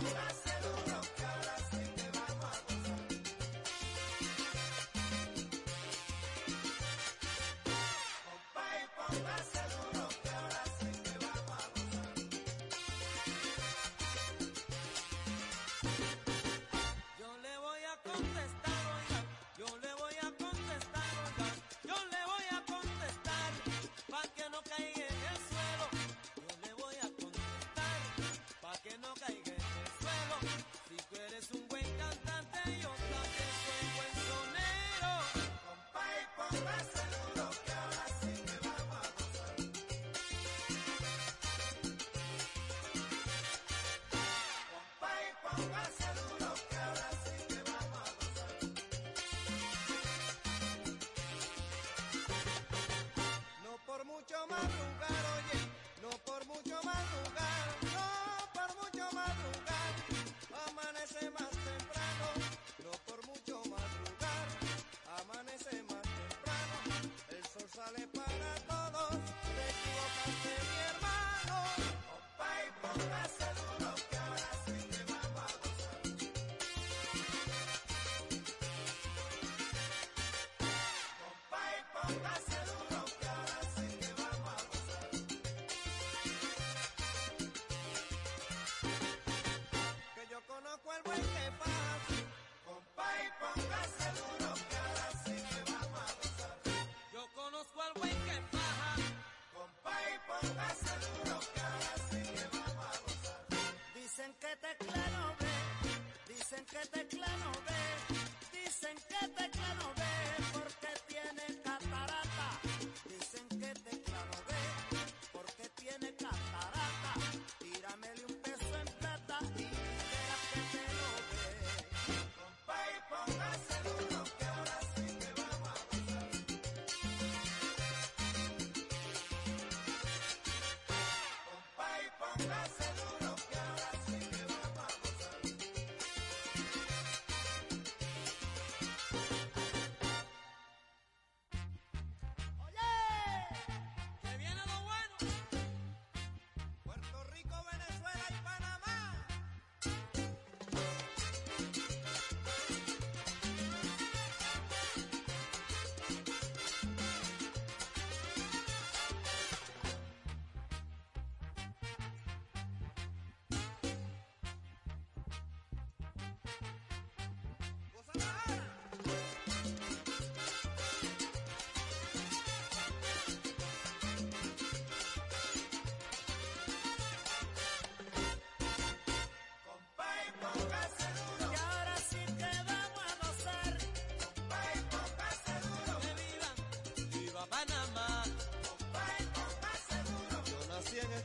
[0.00, 0.27] Bye.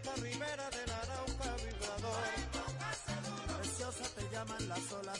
[0.04, 2.24] esta ribera del Arauca vibrador.
[3.58, 5.20] Preciosa te llaman las olas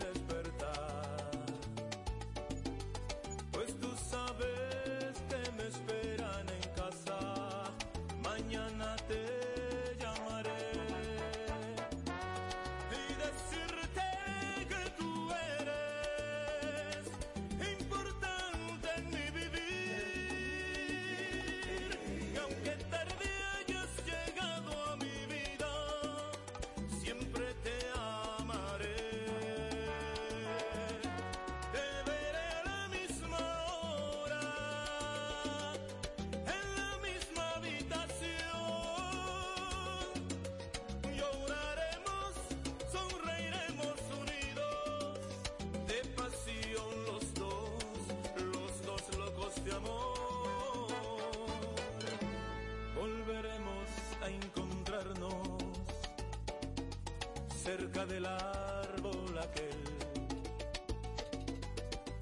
[57.77, 59.83] cerca del árbol aquel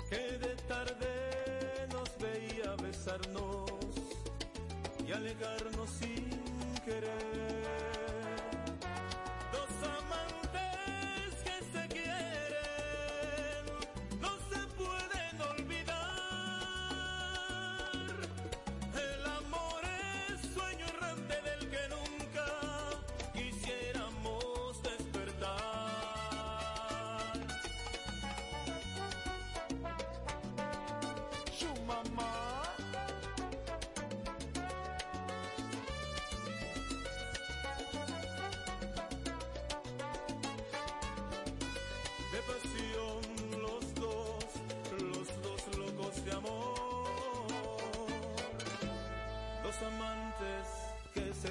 [0.07, 3.71] que de tarde nos veía besarnos
[5.07, 6.29] y alegarnos sin
[6.85, 7.58] querer.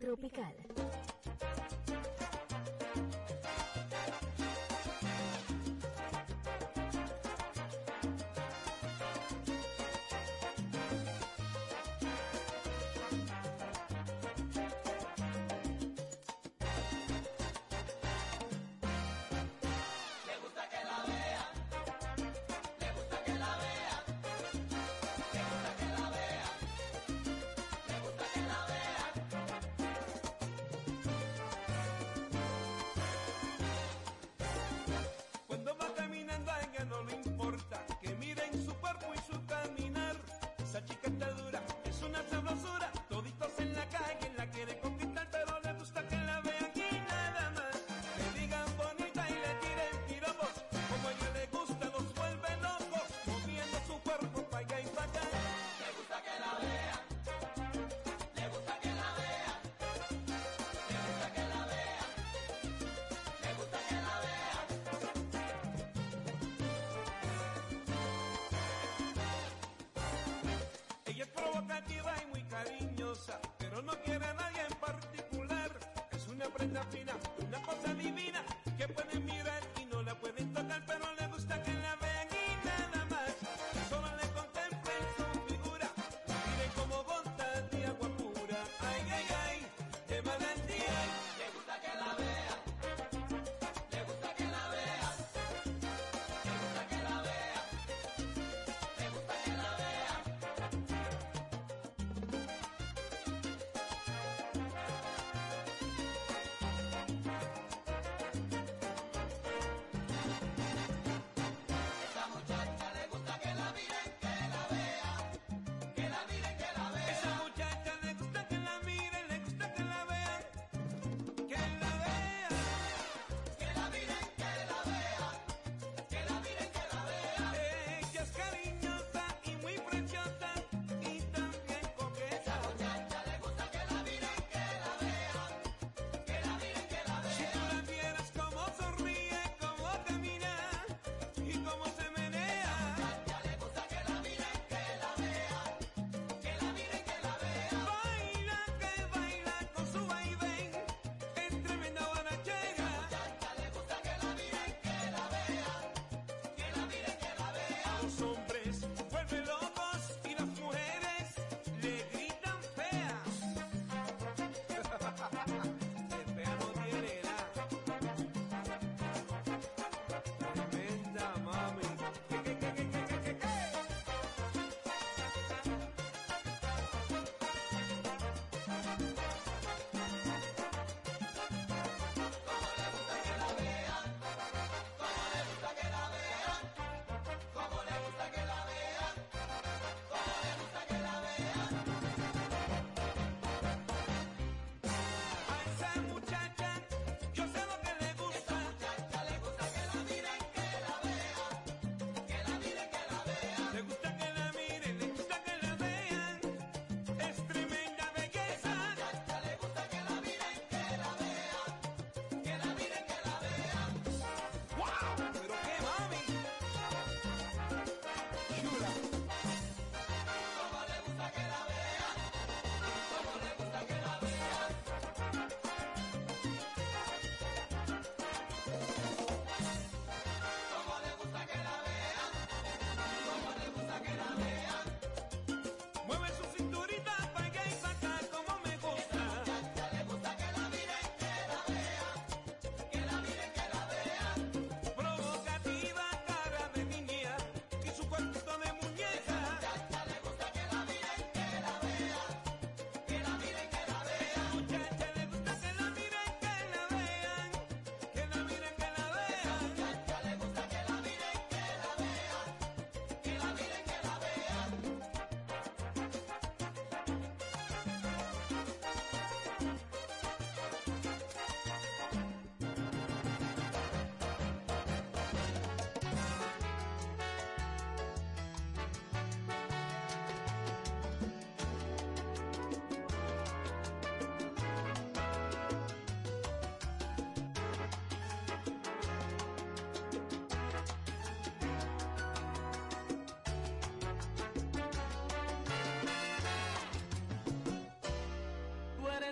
[0.00, 0.69] tropical.
[71.90, 75.70] positiva y muy cariñosa, pero no quiere a nadie en particular.
[76.12, 76.99] Es una prenda fina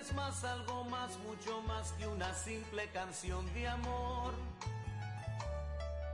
[0.09, 4.33] es más, algo más, mucho más que una simple canción de amor.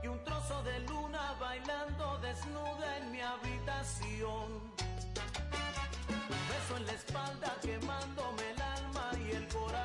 [0.03, 4.51] Y un trozo de luna bailando desnuda en mi habitación.
[6.09, 9.84] Un beso en la espalda quemándome el alma y el corazón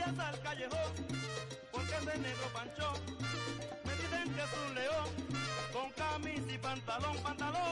[0.00, 0.92] vayas al callejón,
[1.70, 2.94] porque ese negro panchón
[3.84, 5.08] me dicen que es un león,
[5.72, 7.69] con camisa y pantalón, pantalón.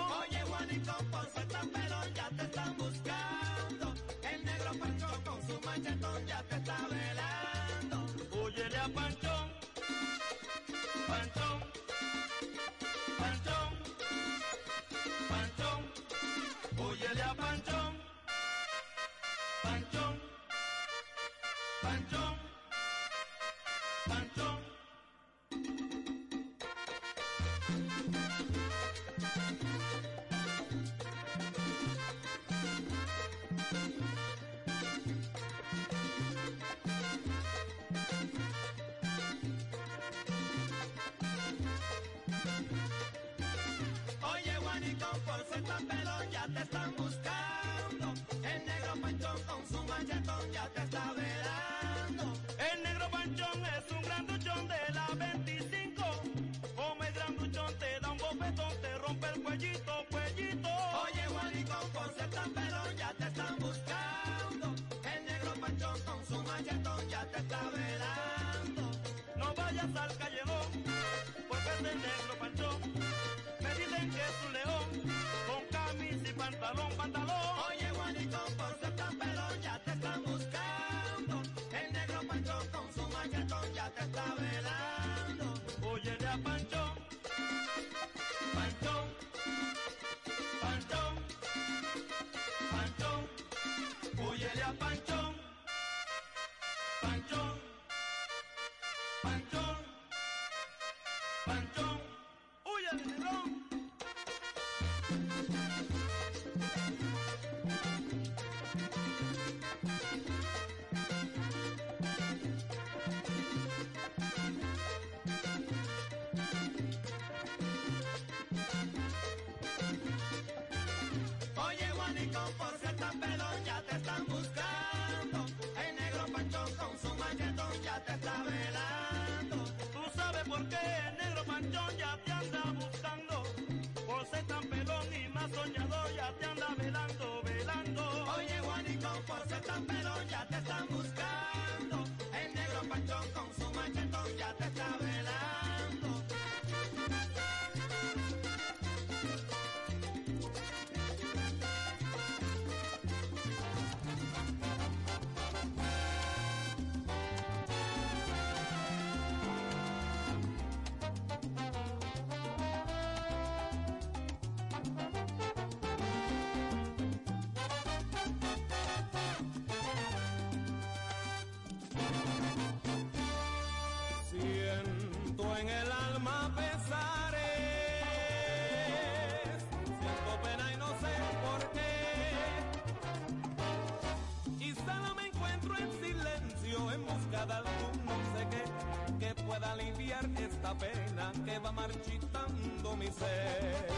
[190.75, 193.89] pena que va marchitando mi ser.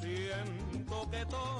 [0.00, 1.51] Siento que todo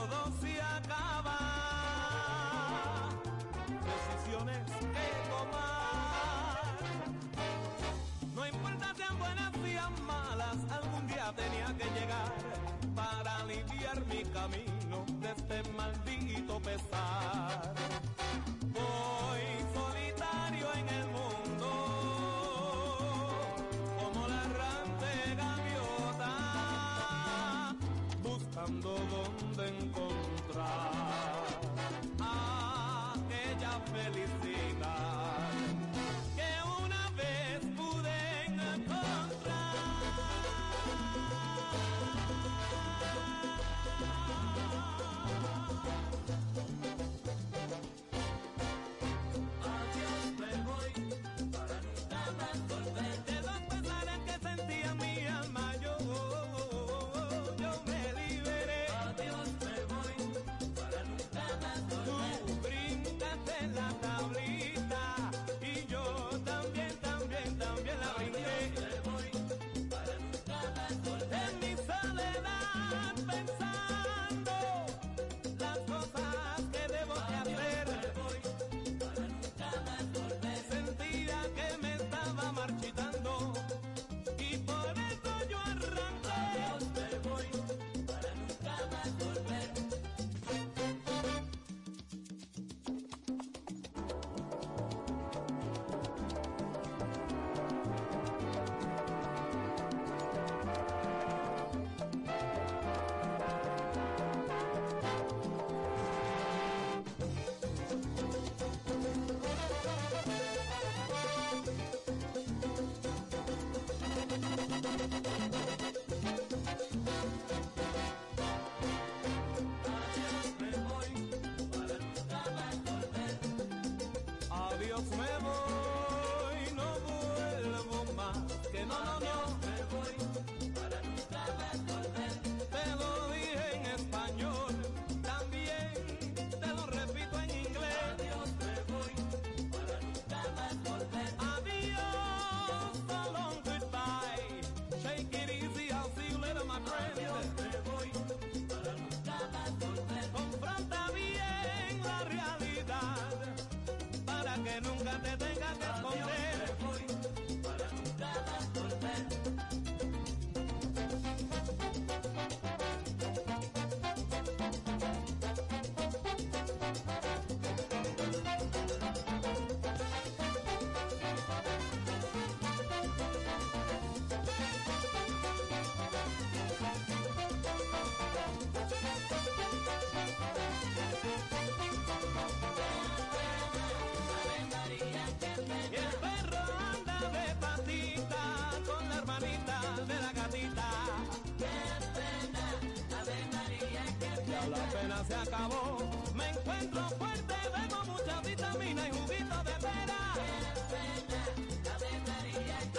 [195.26, 195.98] se acabó.
[196.34, 200.20] Me encuentro fuerte, tengo mucha vitamina y juguito de pera.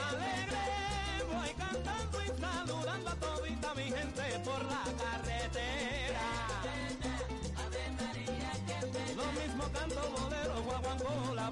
[0.10, 0.66] Alegre,
[1.32, 6.28] voy cantando y saludando a todita mi gente por la carretera.
[9.16, 11.52] Lo mismo canto bolero, guaguancó la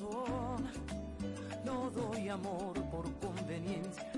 [0.00, 4.10] No doy amor por conveniencia.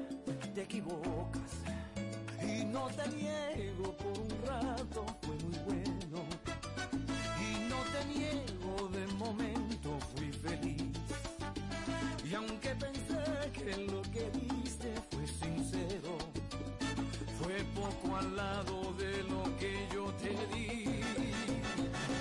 [0.55, 1.51] Te equivocas.
[2.40, 5.05] Y no te niego por un rato.
[5.23, 6.25] Fue muy bueno.
[7.40, 9.99] Y no te niego de momento.
[10.14, 10.85] Fui feliz.
[12.25, 16.16] Y aunque pensé que lo que diste fue sincero,
[17.38, 20.85] fue poco al lado de lo que yo te di.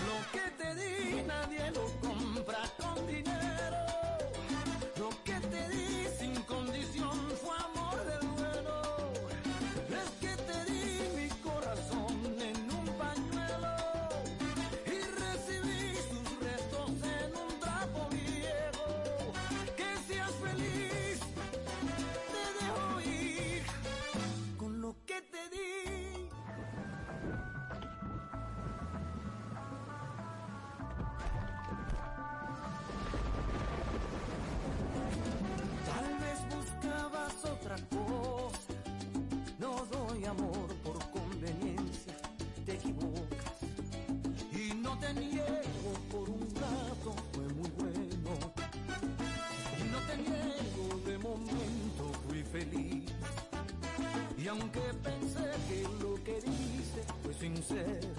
[0.10, 2.11] Lo que te di nadie lo
[57.62, 58.11] fue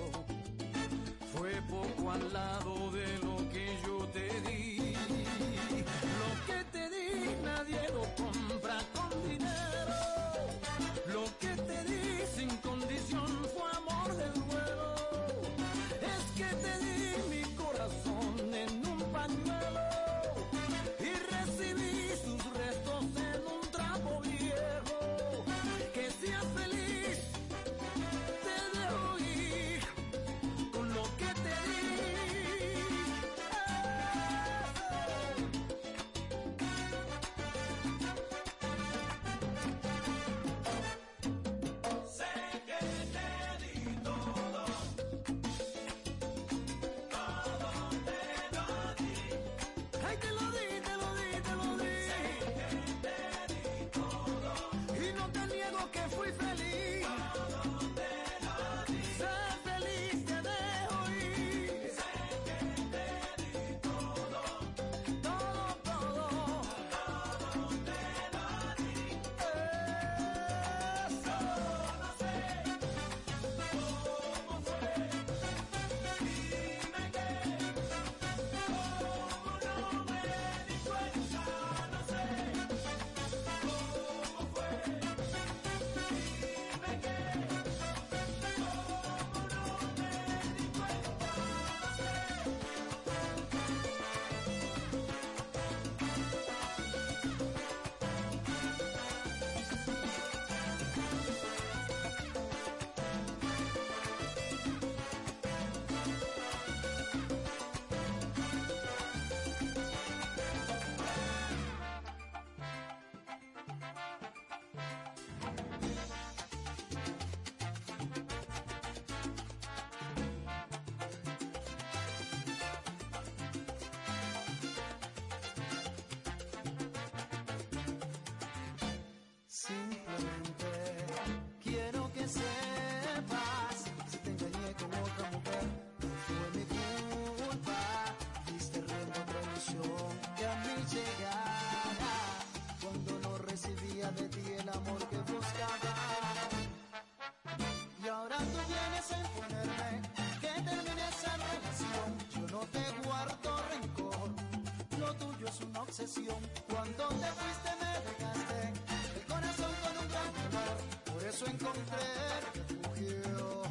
[161.42, 163.62] preciso encontrar refugio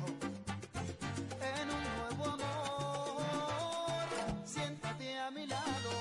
[1.42, 4.06] en un nuevo amor.
[4.46, 5.92] Siéntate a mi lado,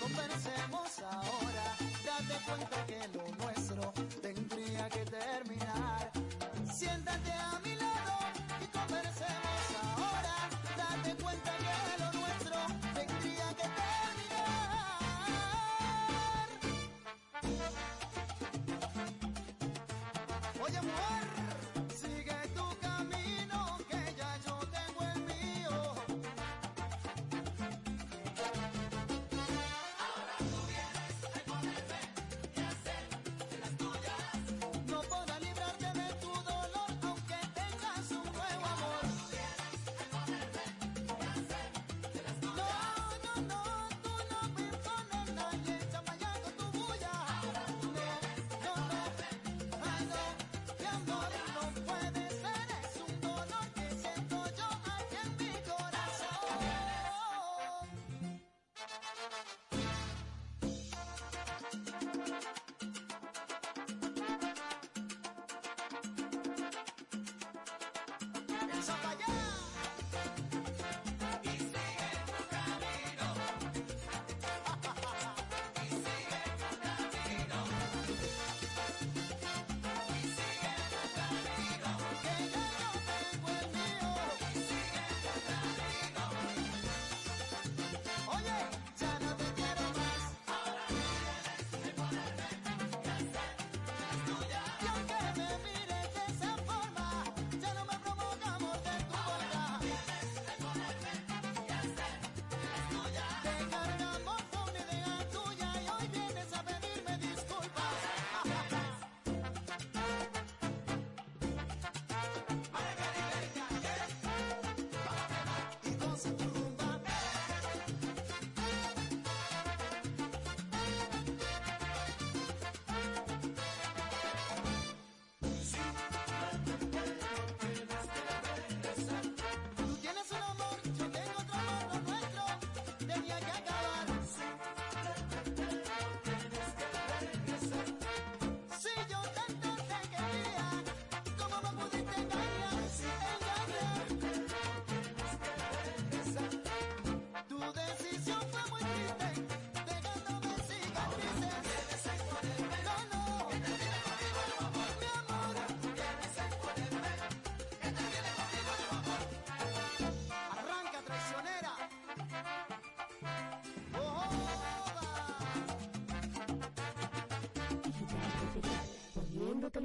[0.00, 1.76] conversemos ahora.
[2.04, 6.10] Date cuenta que lo nuestro tendría que terminar.
[6.72, 8.18] Siéntate a mi lado
[8.62, 10.48] y conversemos ahora.
[10.76, 12.56] Date cuenta que lo nuestro
[12.94, 14.58] tendría que terminar.
[20.60, 21.07] Oye, mujer.
[68.80, 69.47] Zapallá.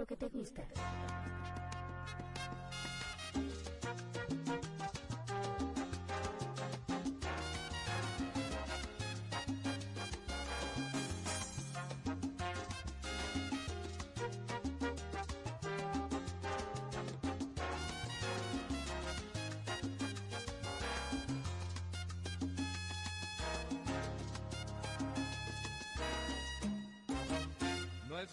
[0.03, 0.61] lo que te gusta.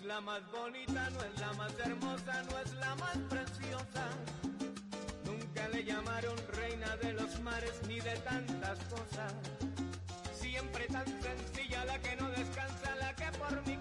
[0.01, 4.09] es la más bonita, no es la más hermosa, no es la más preciosa.
[5.25, 9.35] Nunca le llamaron reina de los mares ni de tantas cosas.
[10.35, 13.77] Siempre tan sencilla la que no descansa, la que por mi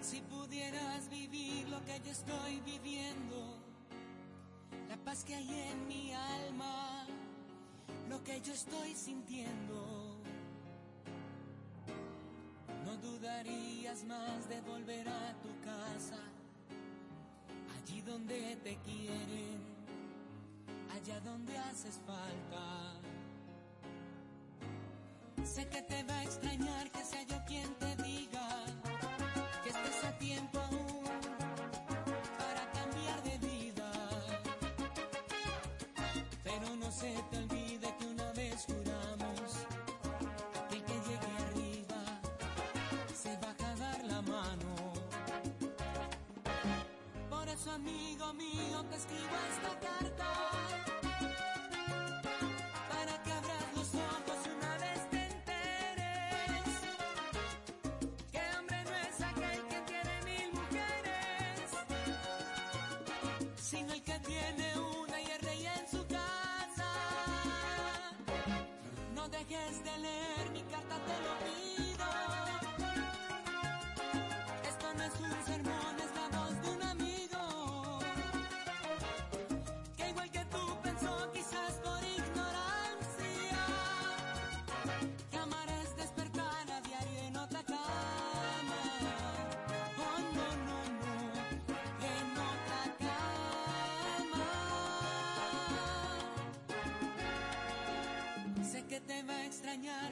[0.00, 3.58] Si pudieras vivir lo que yo estoy viviendo,
[4.88, 7.06] la paz que hay en mi alma,
[8.08, 10.18] lo que yo estoy sintiendo,
[12.84, 16.22] no dudarías más de volver a tu casa,
[17.76, 19.58] allí donde te quieren,
[20.94, 22.94] allá donde haces falta.
[25.44, 28.77] Sé que te va a extrañar que sea yo quien te diga
[29.68, 31.04] que estés a tiempo aún
[32.38, 33.90] para cambiar de vida.
[36.42, 39.66] Pero no se te olvide que una vez juramos
[40.70, 42.02] que el que llegue arriba
[43.14, 44.74] se va a dar la mano.
[47.28, 50.47] Por eso, amigo mío, te escribo esta carta.
[63.70, 66.90] Sino el que tiene una rey en su casa.
[69.14, 70.47] No dejes de leer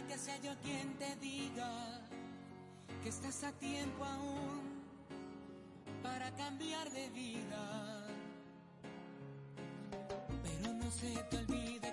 [0.07, 2.03] que sea yo quien te diga
[3.03, 4.83] que estás a tiempo aún
[6.03, 8.07] para cambiar de vida.
[10.43, 11.86] Pero no se te olvide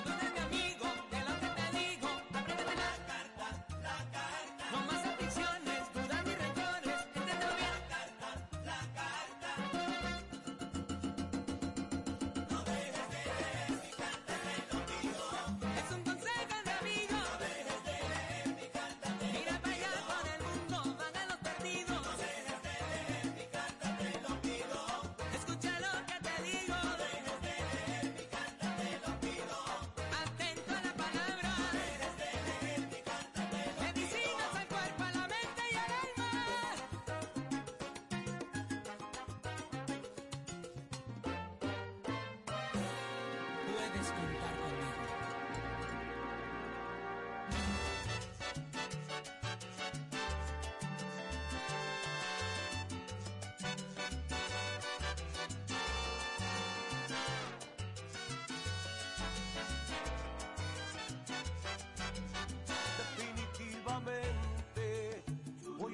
[0.00, 0.29] No dudes, mi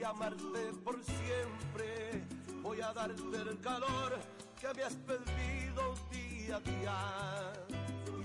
[0.06, 2.24] amarte por siempre,
[2.62, 4.18] voy a darte el calor
[4.60, 7.52] que me has pedido día a día.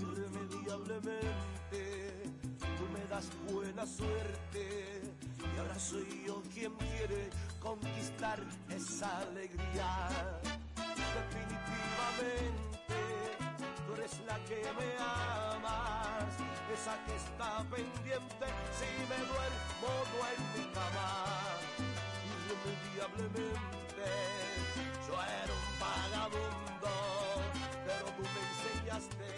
[0.00, 5.02] Irremediablemente, tú me das buena suerte
[5.54, 7.30] Y ahora soy yo quien quiere
[7.60, 8.38] conquistar
[8.70, 10.08] esa alegría.
[11.18, 12.98] Definitivamente,
[13.86, 15.21] tú eres la que me amas,
[16.72, 21.08] esa que está pendiente si me duermo no en mi cama.
[22.32, 24.08] Irremediablemente,
[25.06, 26.92] yo era un vagabundo,
[27.84, 29.28] pero tú me enseñaste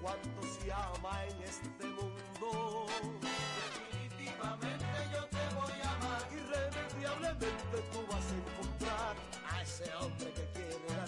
[0.00, 2.86] cuánto se ama en este mundo.
[3.62, 6.22] Definitivamente yo te voy a amar.
[6.32, 9.14] Irremediablemente tú vas a encontrar
[9.50, 11.01] a ese hombre que quiere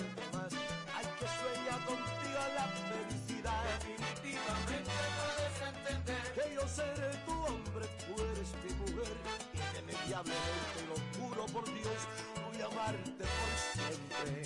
[6.04, 9.16] que yo seré tu hombre, tú eres mi mujer.
[9.54, 12.00] Irremediablemente lo juro por Dios,
[12.46, 14.42] voy a amarte por siempre.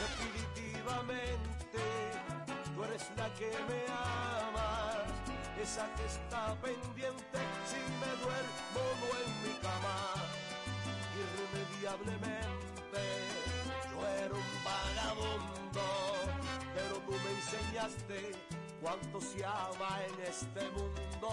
[0.00, 1.82] Definitivamente,
[2.74, 5.13] tú eres la que me amas,
[5.62, 7.38] esa que está pendiente
[7.68, 9.96] si me duermo no en mi cama.
[11.22, 13.02] Irremediablemente,
[13.90, 15.86] yo era un vagabundo,
[16.74, 18.32] pero tú me enseñaste
[18.82, 21.30] cuánto se ama en este mundo.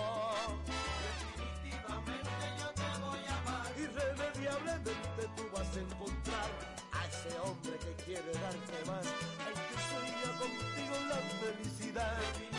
[1.08, 3.72] Definitivamente yo te voy a amar.
[3.78, 6.50] Irremediablemente tú vas a encontrar
[6.94, 9.06] a ese hombre que quiere darte más,
[9.48, 12.51] el que sueña contigo la felicidad.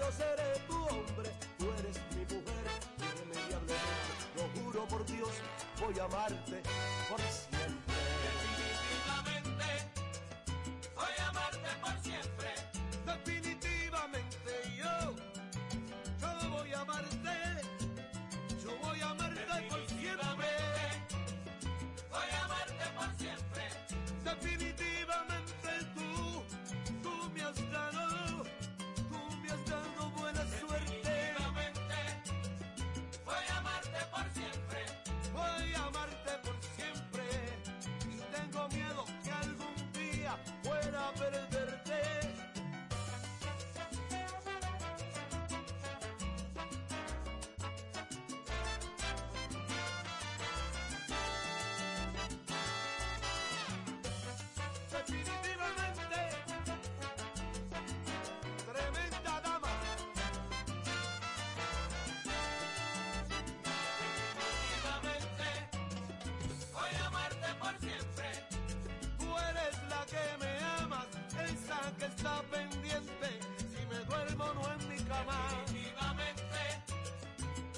[0.00, 2.64] Yo seré tu hombre, tú eres mi mujer.
[2.98, 5.30] Irremediablemente, lo juro por Dios,
[5.78, 6.62] voy a amarte
[7.08, 8.00] por siempre.
[8.26, 9.68] Definitivamente,
[10.94, 12.50] voy a amarte por siempre.
[13.06, 15.14] Definitivamente yo,
[16.20, 17.36] yo voy a amarte,
[18.64, 20.50] yo voy a amarte por siempre.
[22.10, 23.64] Voy a amarte por siempre.
[24.24, 26.10] Definitivamente tú,
[27.02, 28.44] tú me has dado,
[29.70, 31.34] dado buena suerte.
[33.24, 34.80] Voy a amarte por siempre.
[35.32, 37.24] Voy a amarte por siempre.
[38.10, 42.29] Y tengo miedo que algún día pueda perderte.
[71.98, 73.40] Que está pendiente.
[73.58, 75.48] Si me duermo no en mi cama.
[75.66, 76.60] Definitivamente,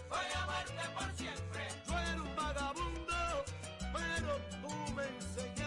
[0.08, 1.68] voy a amarte por siempre.
[1.86, 3.44] Yo era un vagabundo,
[3.92, 5.61] pero tú me enseñaste.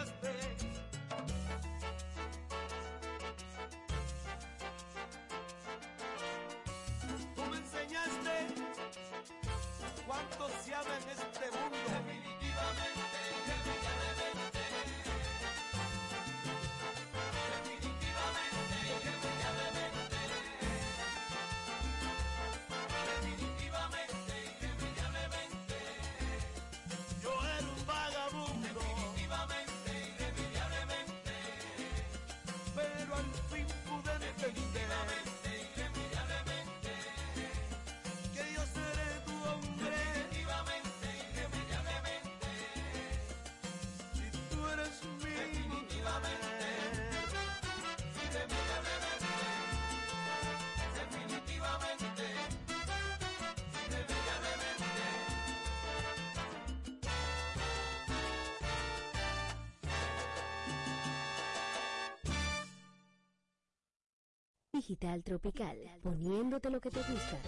[64.76, 67.40] Digital Tropical, poniéndote lo que te gusta.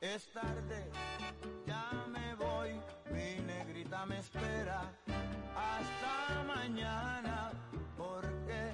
[0.00, 0.90] Es tarde,
[1.66, 2.70] ya me voy,
[3.12, 4.80] mi negrita me espera
[5.54, 7.50] hasta mañana,
[7.98, 8.72] porque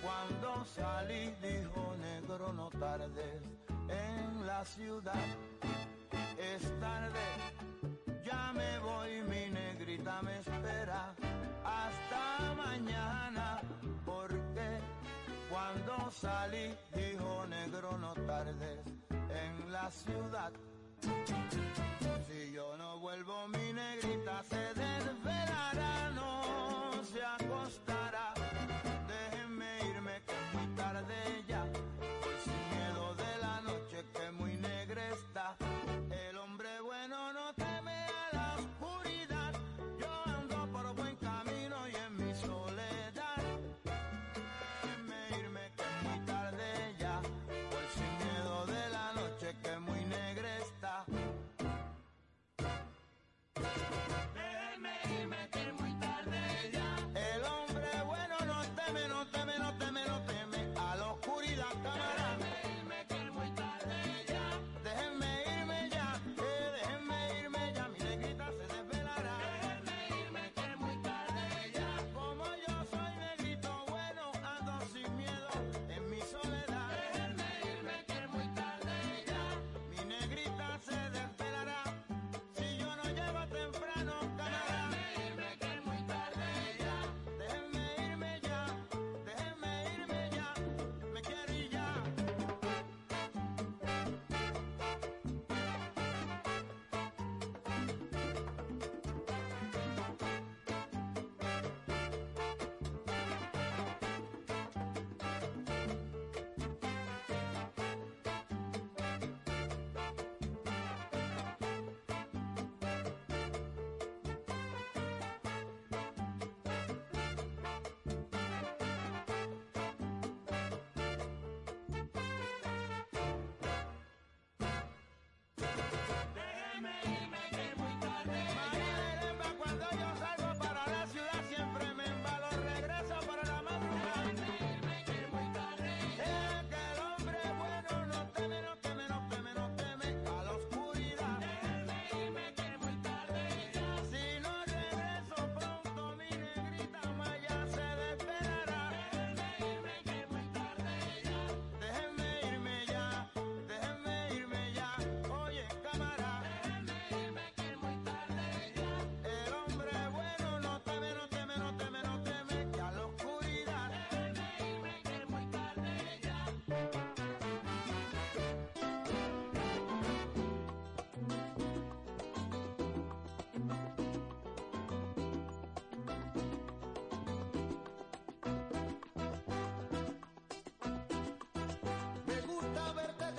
[0.00, 3.42] cuando salí dijo negro no tardes
[3.88, 5.26] en la ciudad.
[6.38, 7.26] Es tarde,
[8.24, 11.12] ya me voy, mi negrita me espera
[11.64, 13.60] hasta mañana,
[14.04, 14.78] porque
[15.50, 20.52] cuando salí dijo negro no tardes en la ciudad.
[22.28, 24.81] Si yo no vuelvo, mi negrita se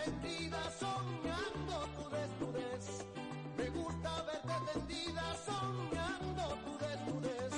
[0.03, 2.85] tendida soñando tu desnudez.
[3.57, 7.53] Me gusta verte tendida soñando tu desnudez.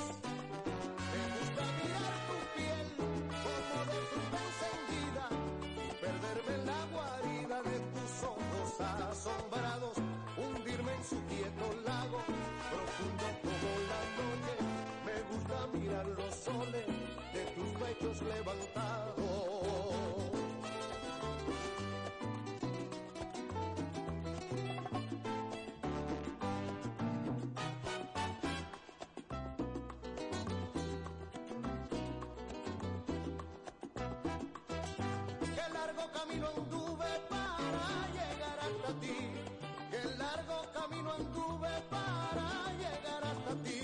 [1.12, 2.86] Me gusta mirar tu piel
[3.44, 5.24] como de fruta encendida
[5.74, 9.55] y perderme en la guarida de tus ojos asombrados,
[36.26, 39.16] camino anduve para llegar hasta ti.
[39.90, 42.48] Qué largo camino anduve para
[42.80, 43.80] llegar hasta ti.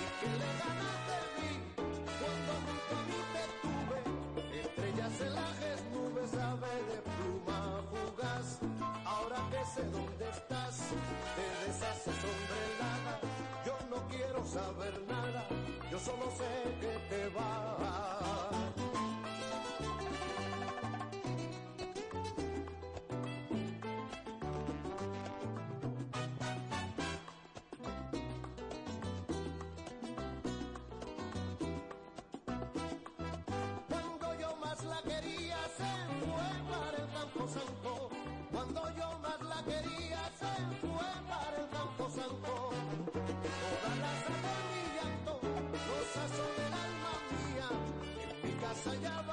[0.00, 1.52] Y que le ganas de mí
[2.20, 3.98] cuando junto a mí te tuve.
[4.60, 8.58] Estrellas, celajes, nubes, ave de pluma fugaz.
[9.04, 10.76] Ahora que sé dónde estás,
[11.36, 13.20] te deshaces sombrelada.
[13.66, 15.46] Yo no quiero saber nada,
[15.90, 17.69] yo solo sé que te vas.
[48.86, 49.29] En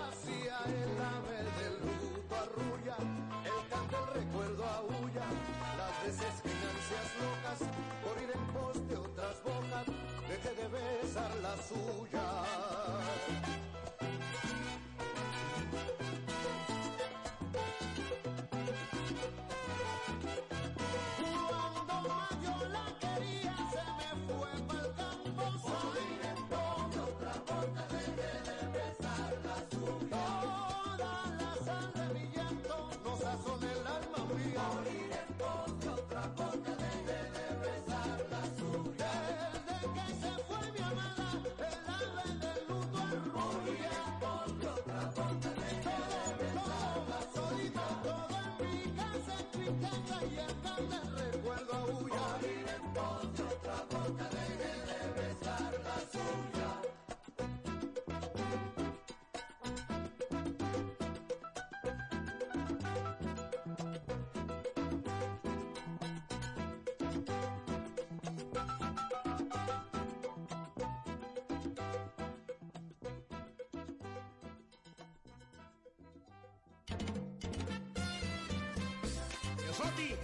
[79.65, 80.15] Yosotti,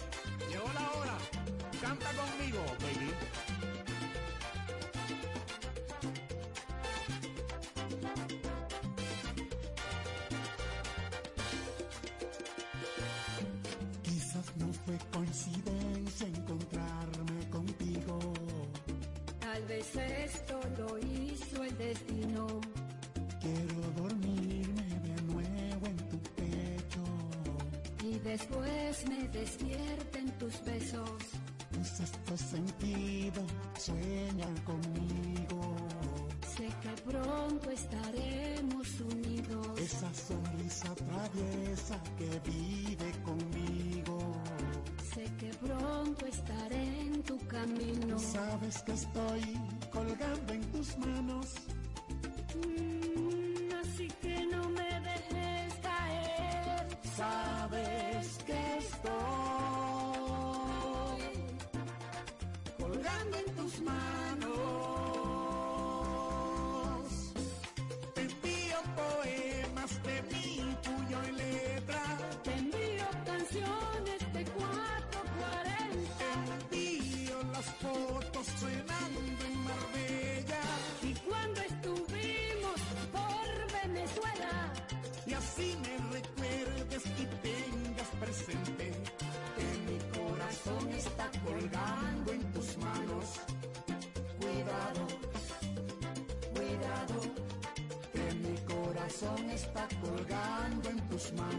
[0.49, 1.17] llegó la hora.
[1.81, 3.11] Canta conmigo, baby.
[14.03, 18.19] Quizás no fue coincidencia encontrarme contigo.
[19.39, 22.61] Tal vez esto lo hizo el destino.
[23.41, 23.72] Quiero
[28.33, 31.21] después me despierten tus besos.
[31.77, 33.41] Un sexto sentido
[33.77, 35.61] sueña conmigo.
[36.55, 39.79] Sé que pronto estaremos unidos.
[39.79, 44.17] Esa sonrisa traviesa que vive conmigo.
[45.13, 48.17] Sé que pronto estaré en tu camino.
[48.17, 49.43] Sabes que estoy
[49.91, 51.47] colgando en tus manos.
[99.63, 101.52] Está colgando en tus manos.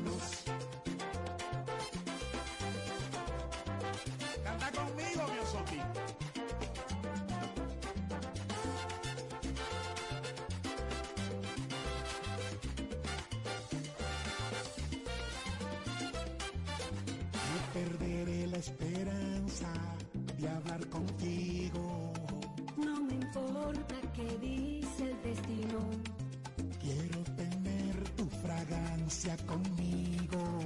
[29.47, 30.61] conmigo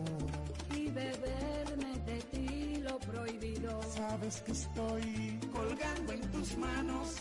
[0.74, 3.80] y beberme de ti lo prohibido.
[3.94, 7.14] Sabes que estoy colgando en tus manos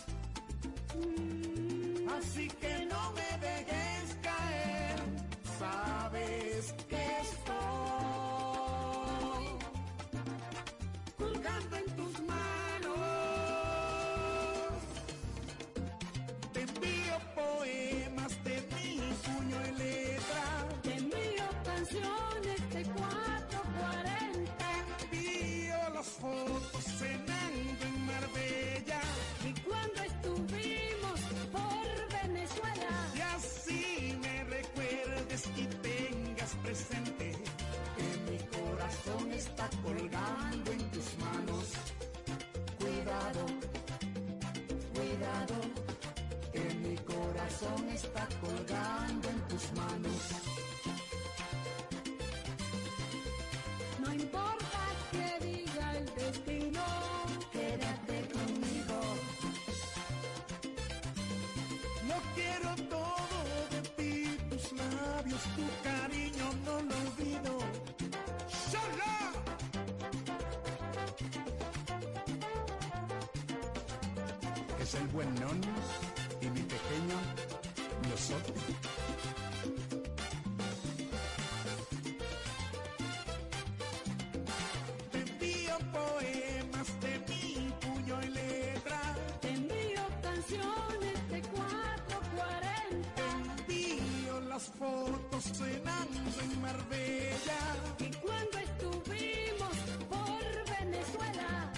[74.96, 75.68] el buen nono
[76.42, 77.18] y mi pequeño
[78.10, 78.58] nosotros.
[85.12, 89.02] Te envío poemas de mi puño y letra.
[89.42, 93.24] Te envío canciones de 440.
[93.66, 97.60] Te envío las fotos cenando en Marbella.
[98.00, 99.76] Y cuando estuvimos
[100.10, 101.74] por Venezuela.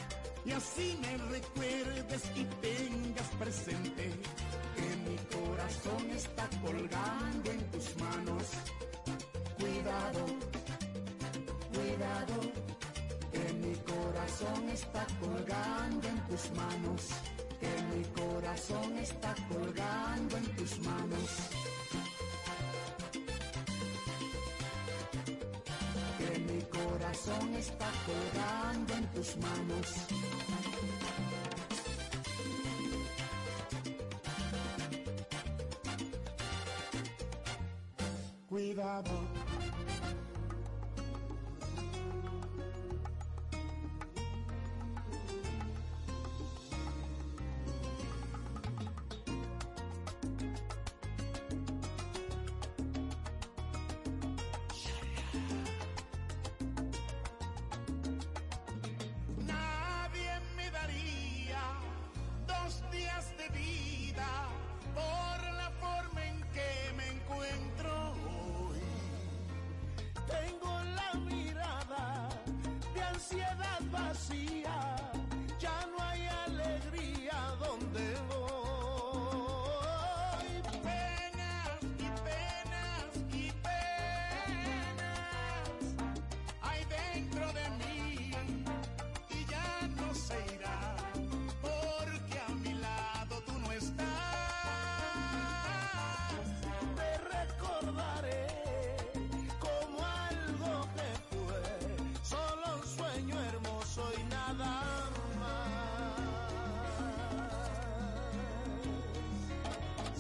[0.46, 2.69] Y así me recuerdes y te
[3.40, 4.12] presente
[4.76, 8.44] que mi corazón está colgando en tus manos.
[9.58, 10.26] Cuidado,
[11.74, 12.38] cuidado,
[13.32, 17.02] que mi corazón está colgando en tus manos.
[17.62, 21.30] Que mi corazón está colgando en tus manos.
[26.18, 30.29] Que mi corazón está colgando en tus manos.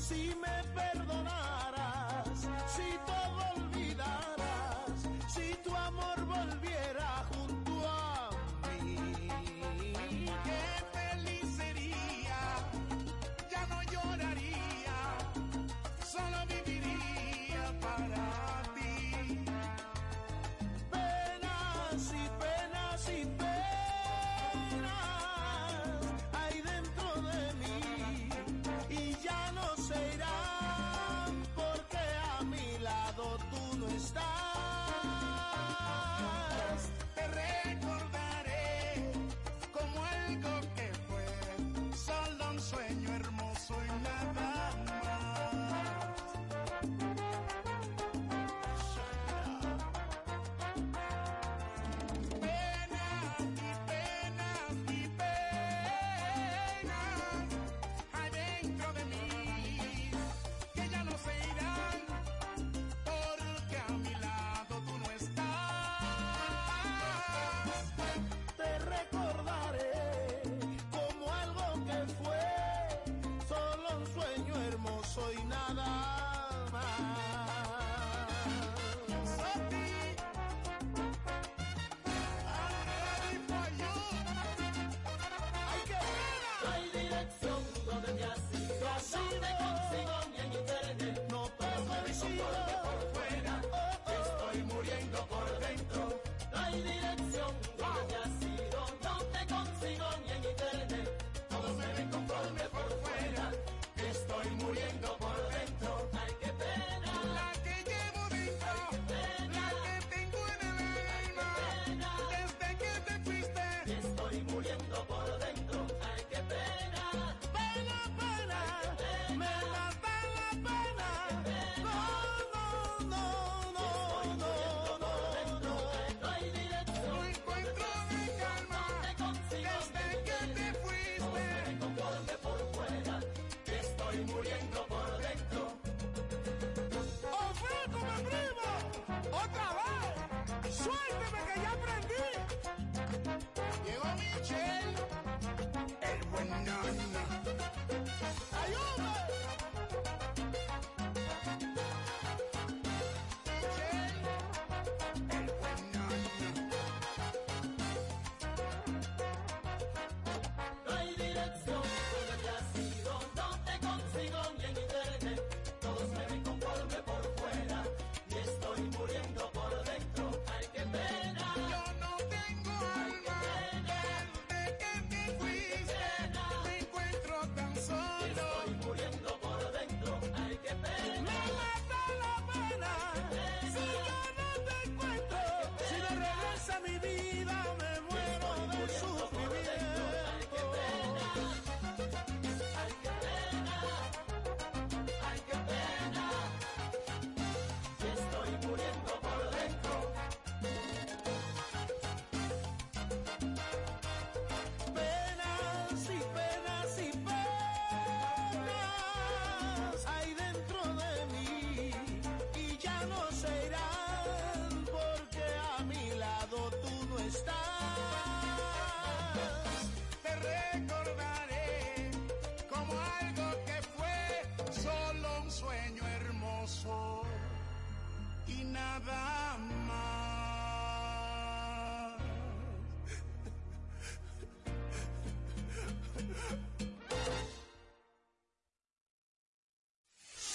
[0.09, 0.48] see me.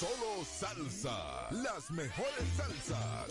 [0.04, 1.48] Solo salsa.
[1.50, 3.26] Las mejores salsas.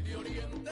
[0.00, 0.70] De Oriente,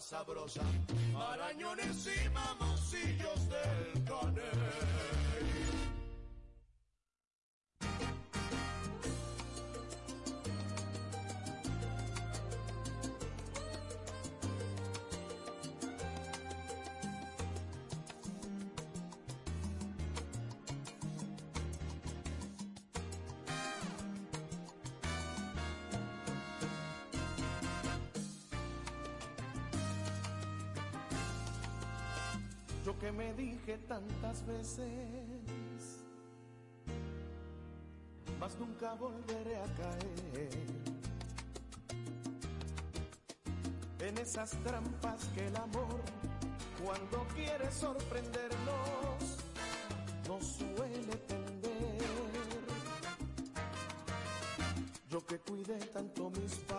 [0.00, 0.62] sabrosa?
[1.12, 5.17] Marañones y mamoncillos del caney.
[33.18, 34.86] Me dije tantas veces,
[38.38, 40.50] mas nunca volveré a caer
[43.98, 46.00] en esas trampas que el amor,
[46.84, 49.20] cuando quiere sorprendernos,
[50.28, 51.98] nos suele tender.
[55.10, 56.77] Yo que cuidé tanto mis pasos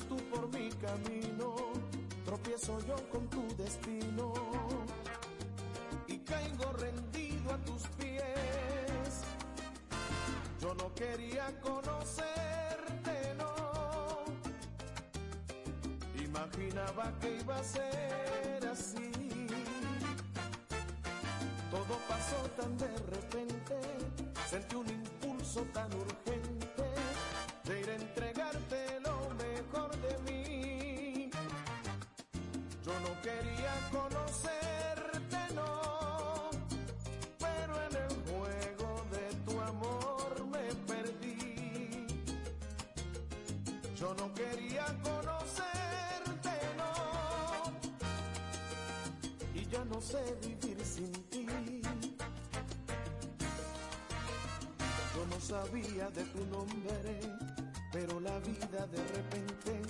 [0.00, 1.54] tú por mi camino,
[2.24, 4.32] tropiezo yo con tu destino
[6.06, 9.24] y caigo rendido a tus pies.
[10.60, 14.24] Yo no quería conocerte, no.
[16.24, 19.10] Imaginaba que iba a ser así.
[21.70, 23.76] Todo pasó tan de repente,
[24.48, 26.11] sentí un impulso tan urgente
[33.02, 36.50] no quería conocerte, no,
[37.38, 42.06] pero en el juego de tu amor me perdí.
[43.96, 46.92] Yo no quería conocerte, no,
[49.54, 51.46] y ya no sé vivir sin ti.
[55.14, 57.20] Yo no sabía de tu nombre,
[57.92, 59.81] pero la vida de repente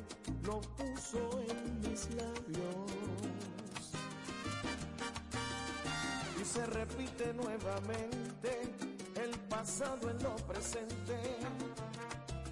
[6.52, 8.60] se repite nuevamente
[9.14, 11.16] el pasado en lo presente.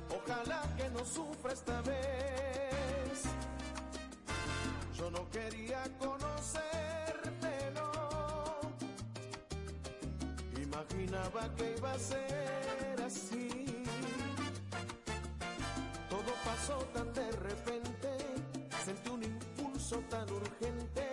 [0.09, 3.25] Ojalá que no sufra esta vez.
[4.97, 8.61] Yo no quería conocerte, no.
[10.63, 13.85] Imaginaba que iba a ser así.
[16.09, 18.17] Todo pasó tan de repente,
[18.83, 21.10] sentí un impulso tan urgente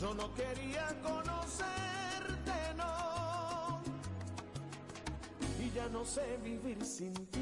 [0.00, 3.80] Yo no quería conocerte, no,
[5.58, 7.35] y ya no sé vivir sin ti.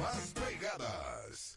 [0.00, 1.56] más pegadas.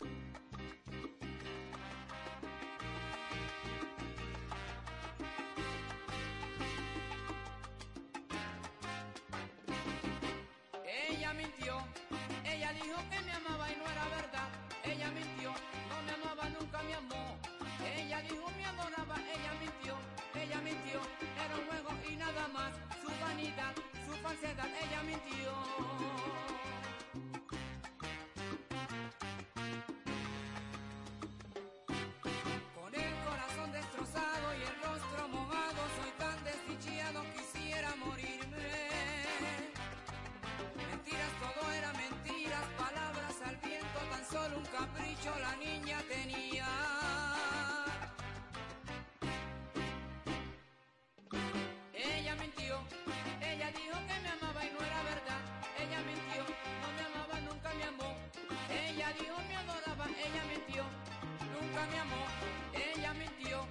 [10.86, 11.78] Ella mintió,
[12.44, 14.49] ella dijo que me amaba y no era verdad.
[14.84, 15.53] Ella mintió,
[15.90, 17.38] no me amaba, nunca me amó.
[17.95, 19.95] Ella dijo me adoraba, ella mintió,
[20.36, 20.99] ella mintió,
[21.45, 22.74] era un juego y nada más.
[23.02, 23.74] Su vanidad,
[24.06, 25.32] su falsedad, ella mintió.
[45.31, 46.67] la niña tenía.
[51.93, 52.81] Ella mintió,
[53.41, 55.41] ella dijo que me amaba y no era verdad.
[55.79, 56.43] Ella mintió,
[56.81, 58.15] no me amaba, nunca me amó.
[58.69, 60.83] Ella dijo me adoraba, ella mintió,
[61.53, 62.23] nunca me amó.
[62.73, 63.65] Ella mintió,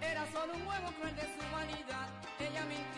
[0.00, 2.08] era solo un juego cruel de su vanidad.
[2.40, 2.95] Ella mintió.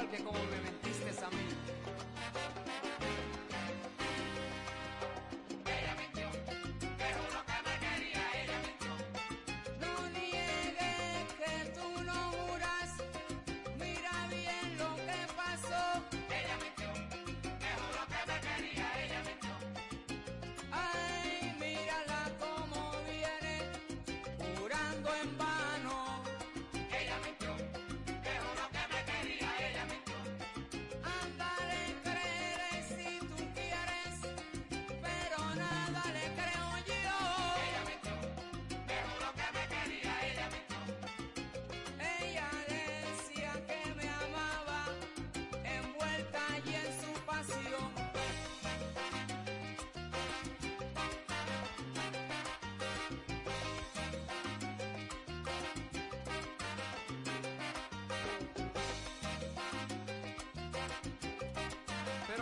[0.00, 0.77] igual que como me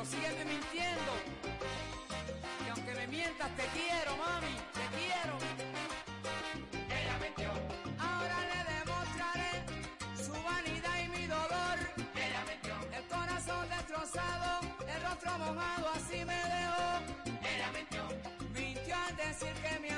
[0.07, 1.13] sigues mintiendo.
[2.65, 5.35] y aunque me mientas, te quiero, mami, te quiero.
[6.99, 7.51] Ella mintió.
[7.99, 9.53] Ahora le demostraré
[10.17, 11.79] su vanidad y mi dolor.
[12.15, 12.75] Ella mintió.
[12.97, 16.89] El corazón destrozado, el rostro mojado, así me dejó.
[17.53, 18.03] Ella mintió.
[18.55, 19.96] Mintió al decir que me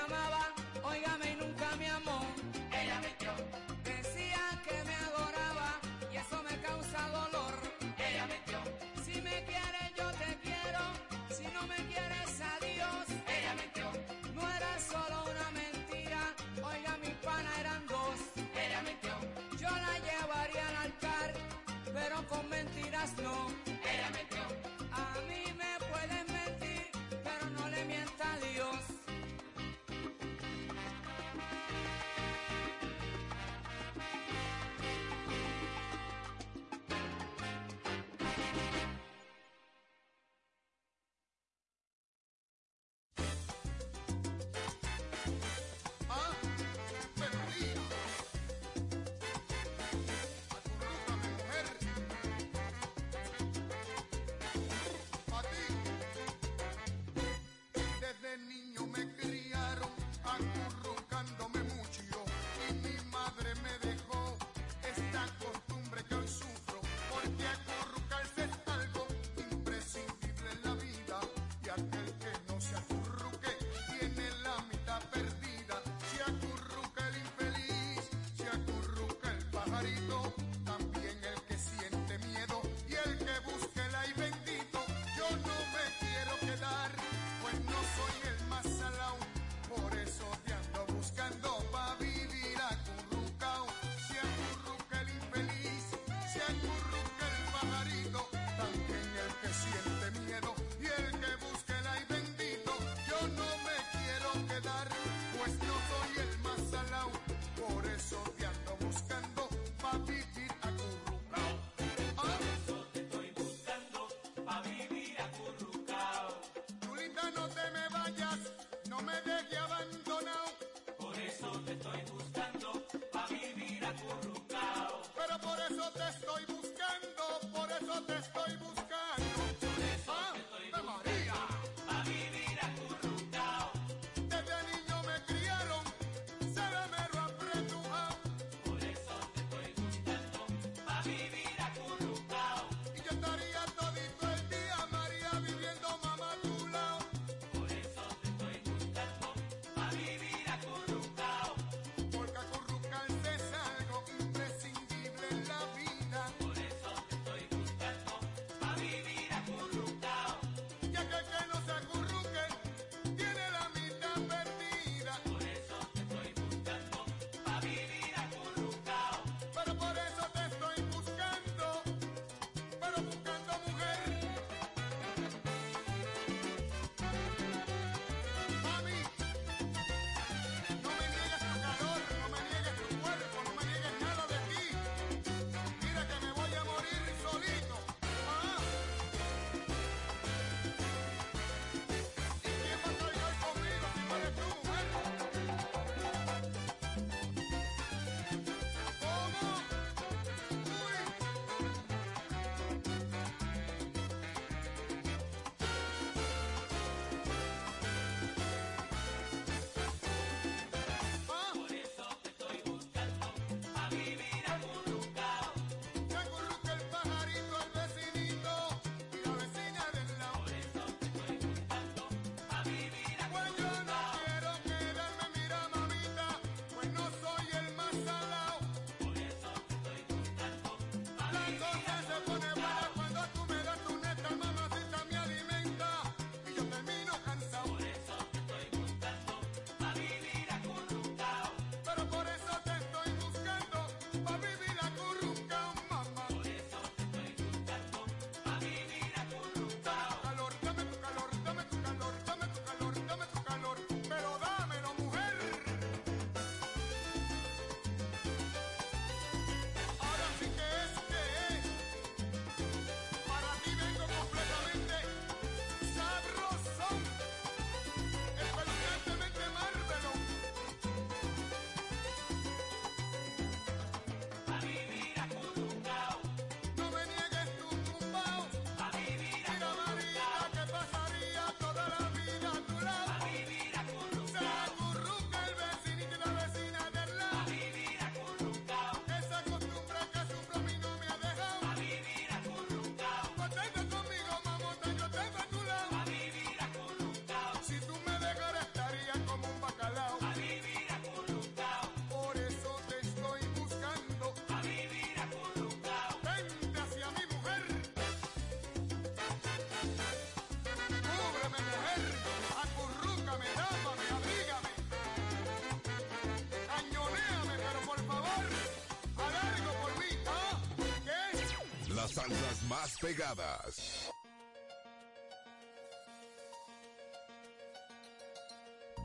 [322.31, 324.11] las más pegadas.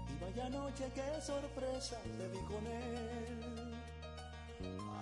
[0.09, 3.75] Y vaya noche, qué sorpresa le vi con él.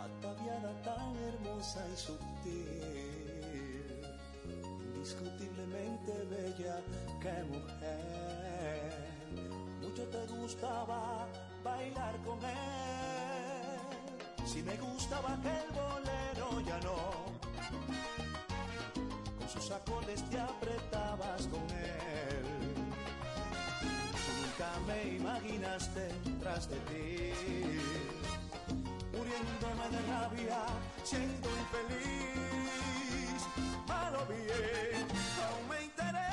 [0.03, 2.91] Ataviada tan hermosa y sutil.
[4.93, 6.81] Indiscutiblemente bella,
[7.21, 8.91] qué mujer.
[9.81, 11.27] Mucho te gustaba
[11.63, 13.81] bailar con él.
[14.45, 17.30] Si me gustaba aquel bolero, ya no
[19.37, 22.45] con sus sacones te apretabas con él.
[24.27, 26.09] Nunca me imaginaste
[26.41, 27.33] tras de ti.
[29.11, 30.61] Muriéndome de rabia,
[31.03, 33.41] siendo infeliz.
[33.89, 35.07] A lo bien,
[35.37, 36.27] no me interesas.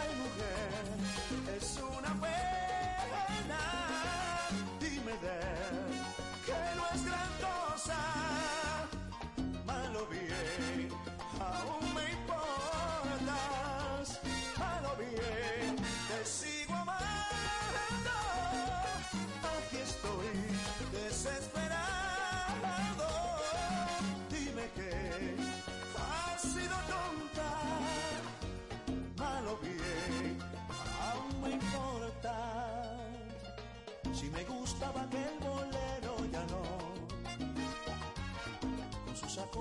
[0.00, 2.39] Ay, mujer, es una pena.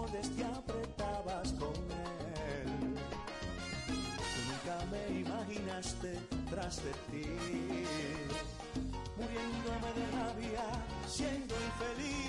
[0.07, 2.95] Te apretabas con él.
[3.87, 3.93] Tú
[4.47, 6.17] nunca me imaginaste
[6.49, 7.29] tras de ti,
[9.17, 10.65] muriéndome de rabia,
[11.07, 12.28] siendo infeliz.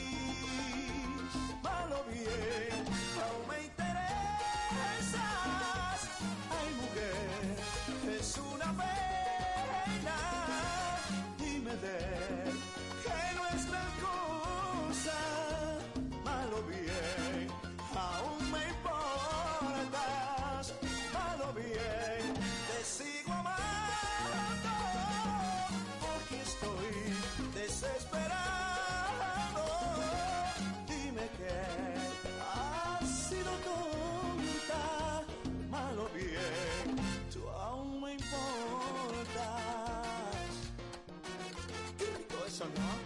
[42.76, 42.99] Shalom.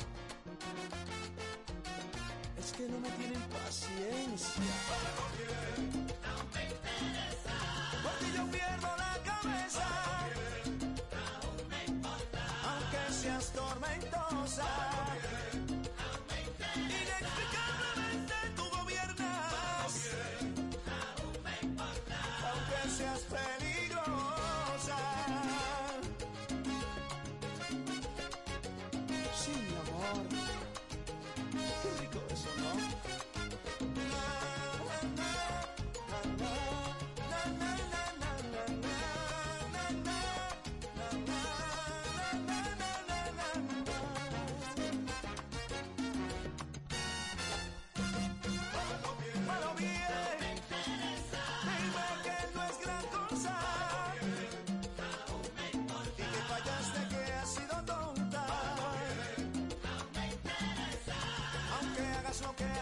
[62.52, 62.73] Que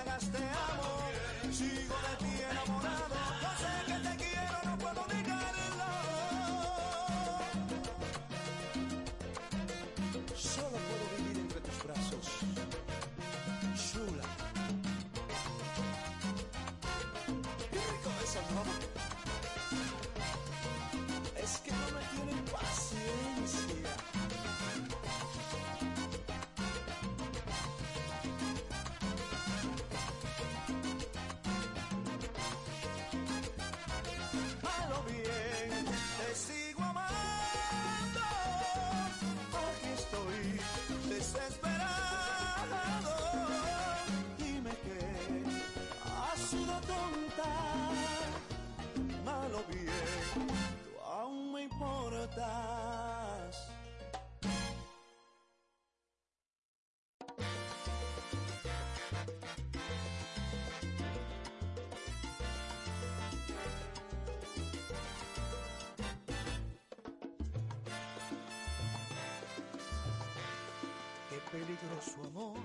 [71.53, 72.57] peligroso amor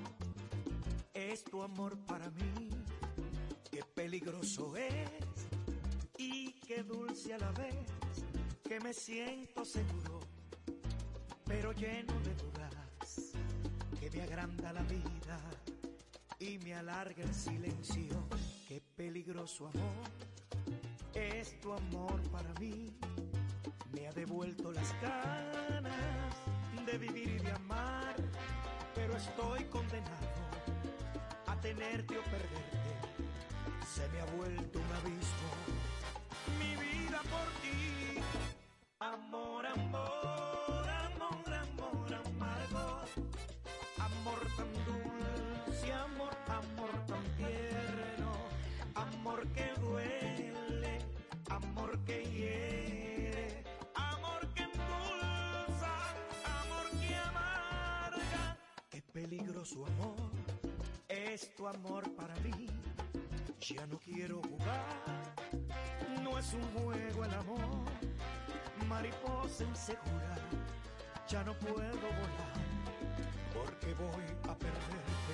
[1.14, 2.70] es tu amor para mí.
[3.70, 5.10] Qué peligroso es
[6.18, 7.86] y qué dulce a la vez
[8.64, 10.22] que me siento seguro,
[11.46, 13.34] pero lleno de dudas
[14.00, 15.40] que me agranda la vida
[16.40, 18.26] y me alarga el silencio.
[18.70, 20.08] Qué peligroso amor
[21.14, 22.86] es tu amor para mí.
[23.92, 26.38] Me ha devuelto las ganas
[26.86, 28.16] de vivir y de amar,
[29.08, 30.28] pero estoy condenado
[31.46, 32.92] a tenerte o perderte.
[33.96, 35.50] Se me ha vuelto un abismo,
[36.60, 38.57] mi vida por ti.
[59.66, 60.16] su amor
[61.08, 62.68] es tu amor para mí.
[63.60, 65.36] Ya no quiero jugar,
[66.24, 67.60] no es un juego el amor.
[68.88, 70.38] Mariposa insegura,
[71.28, 72.58] ya no puedo volar
[73.54, 75.34] porque voy a perderte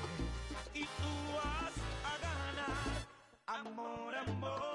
[0.74, 1.74] y tú vas
[2.04, 3.68] a ganar.
[3.68, 4.73] Amor, amor.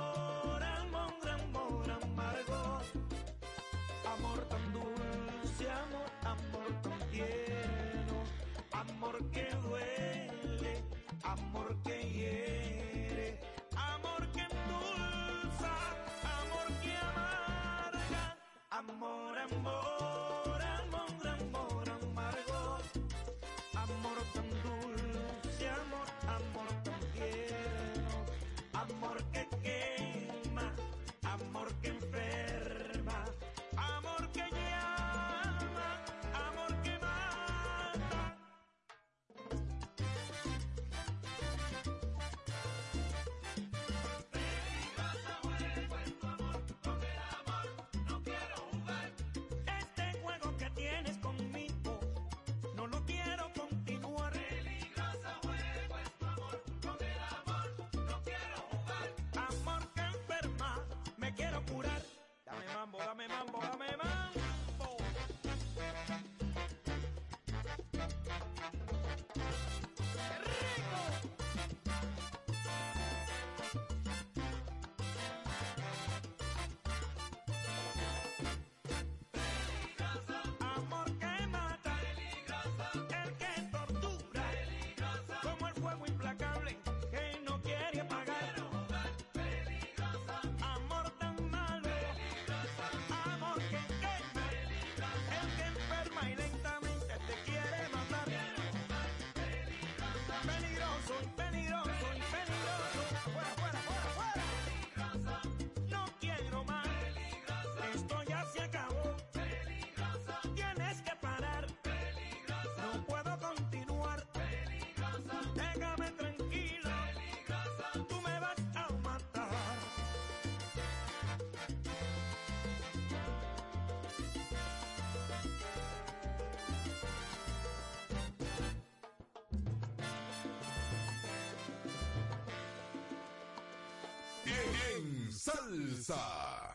[134.87, 136.75] En salsa.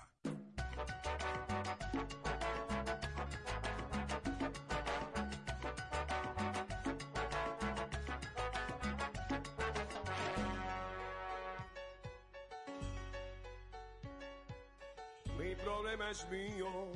[15.37, 16.91] Mi problema es mío,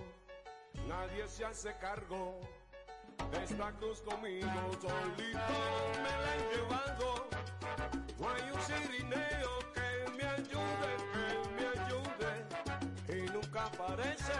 [0.88, 2.39] nadie se hace cargo
[3.31, 4.47] de esta cruz conmigo,
[4.81, 5.57] solito
[6.03, 7.27] me la he llevado.
[8.19, 9.66] No hay un sirineo
[10.48, 11.26] ayude, que
[11.56, 12.32] me ayude,
[13.10, 14.34] y nunca aparece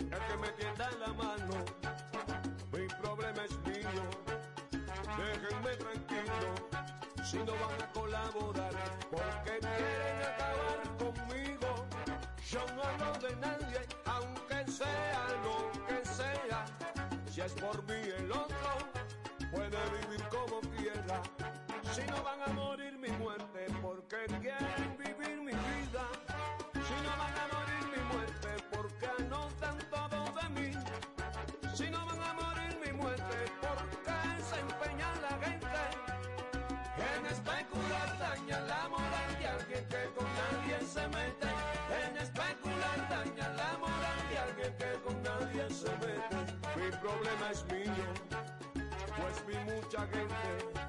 [0.00, 1.56] el que me tienda la mano.
[2.72, 4.02] Mi problema es mío,
[5.18, 6.48] déjenme tranquilo,
[7.24, 8.74] si no van a colaborar,
[9.10, 11.86] porque quieren acabar conmigo.
[12.50, 16.64] Yo no hablo de nadie, aunque sea lo que sea.
[17.30, 18.70] Si es por mí el otro,
[19.52, 21.22] puede vivir como quiera.
[21.92, 25.09] Si no van a morir mi muerte, porque quieren vivir
[41.02, 46.40] En especular, daña la moral de alguien que con nadie se mete.
[46.76, 48.06] Mi problema es mío,
[49.16, 50.80] pues vi mucha gente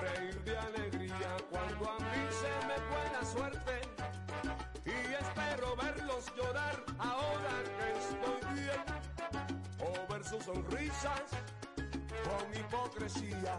[0.00, 3.80] reír de alegría cuando a mí se me fue la suerte.
[4.86, 8.84] Y espero verlos llorar ahora que estoy bien,
[9.80, 11.22] o ver sus sonrisas
[12.24, 13.58] con hipocresía.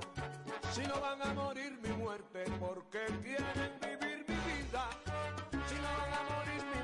[0.72, 4.90] Si no van a morir mi muerte, porque quieren vivir mi vida.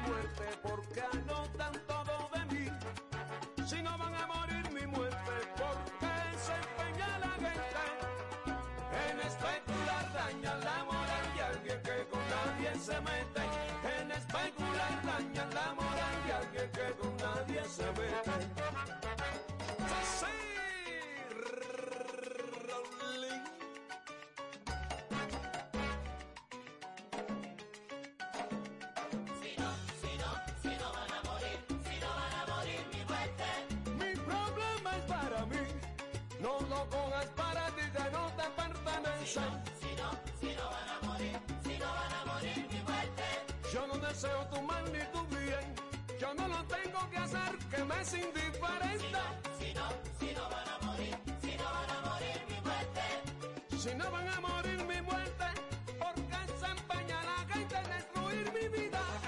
[0.07, 2.65] Muerte, porque anotan todo de mí.
[3.67, 6.13] Si no van a morir mi muerte, porque
[6.45, 7.83] se empeña la gente
[9.09, 13.43] en especular, daña la moral de alguien que con nadie se mete.
[13.99, 18.35] En especular, daña la moral de alguien que con nadie se mete.
[20.19, 20.35] Sí,
[22.67, 23.60] Rolling.
[36.81, 39.41] No cojas para ti que no te pertenece.
[43.73, 45.75] Yo no deseo tu mal ni tu bien,
[46.19, 49.19] yo no lo tengo que hacer que me es indiferente.
[53.77, 55.45] Si no van a morir mi muerte,
[55.97, 59.20] porque se empeña la gente en destruir mi vida.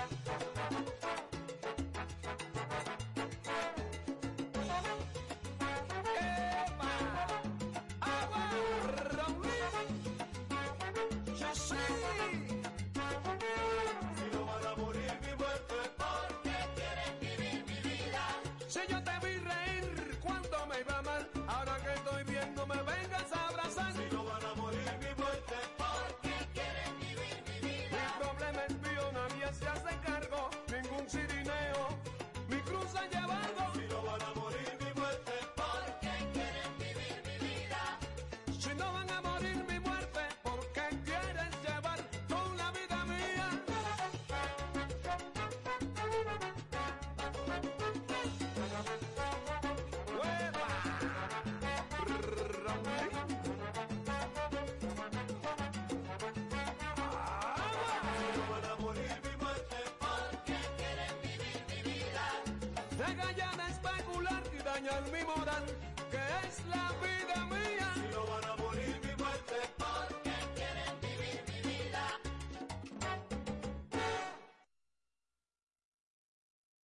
[64.83, 65.63] Mi moral,
[66.11, 67.91] que es la vida mía.
[67.95, 72.19] Si no van a morir mi muerte, porque quieren vivir mi vida.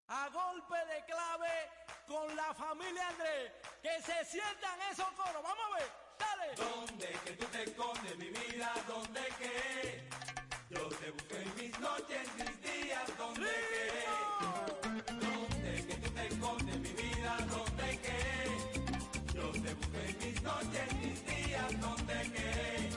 [0.07, 1.53] A golpe de clave
[2.07, 3.51] con la familia Andrés.
[3.83, 5.43] Que se sientan esos coros.
[5.43, 5.91] Vamos a ver.
[6.19, 6.55] Dale.
[6.55, 8.73] ¿Dónde que tú te escondes mi vida?
[8.87, 10.07] ¿Dónde que?
[10.69, 15.11] Yo te busqué en mis noches, en mis días, ¿dónde que?
[15.11, 17.08] ¿Dónde que tú te escondes mi vida?
[19.69, 22.89] Te busqué en mis noches, mis días, ¿dónde que?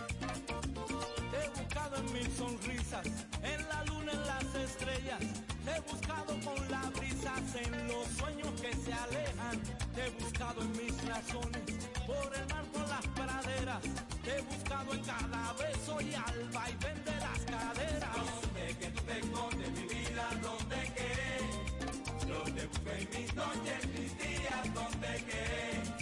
[1.30, 3.06] Te he buscado en mis sonrisas,
[3.42, 5.20] en la luna, en las estrellas.
[5.66, 9.60] He buscado con las brisas, en los sueños que se alejan.
[9.98, 11.62] He buscado en mis razones,
[12.06, 13.82] por el mar, por las praderas.
[14.24, 18.16] He buscado en cada beso y al vaivén de las caderas.
[18.16, 20.24] ¿Dónde que tú te escondes mi vida?
[20.40, 22.26] ¿Dónde que?
[22.26, 26.01] Yo te busqué en mis noches, mis días, ¿dónde que?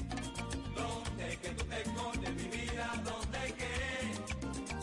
[1.51, 2.93] ¿Dónde que tú te mi vida?
[3.05, 3.75] ¿Dónde que?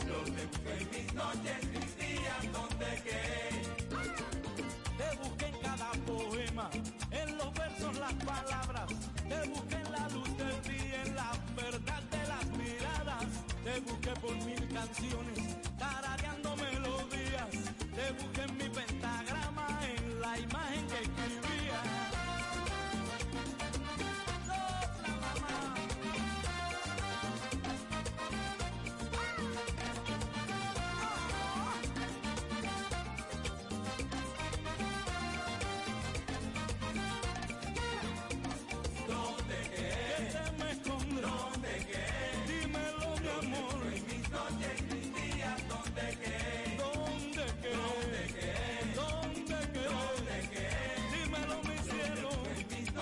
[0.05, 3.21] Yo te busqué en mis noches, mis días, ¿dónde que?
[4.97, 6.69] Te busqué en cada poema,
[7.11, 8.87] en los versos las palabras.
[9.29, 13.25] Te busqué en la luz del día, en la verdad de las miradas.
[13.63, 15.39] Te busqué por mil canciones,
[15.79, 17.51] tarareando melodías.
[17.95, 21.36] Te busqué en mi pentagrama, en la imagen que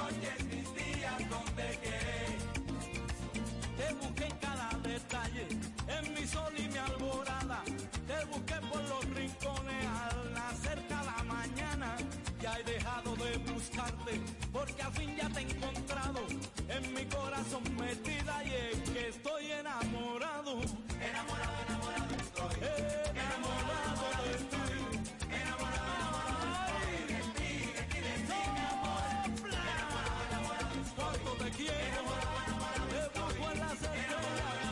[0.06, 1.98] noches, mis días, ¿dónde que?
[3.78, 5.48] Te busqué en cada detalle,
[5.88, 7.64] en mi sol y mi alborada.
[8.08, 11.96] Te busqué por los rincones al nacer cada mañana.
[12.40, 14.22] Ya he dejado de buscarte,
[14.54, 16.22] porque al fin ya te he encontrado.
[16.70, 20.62] En mi corazón metida y es que estoy enamorado.
[21.10, 22.56] Enamorado, enamorado estoy.
[23.24, 23.65] Enamorado
[33.16, 34.65] Busco en las estrellas,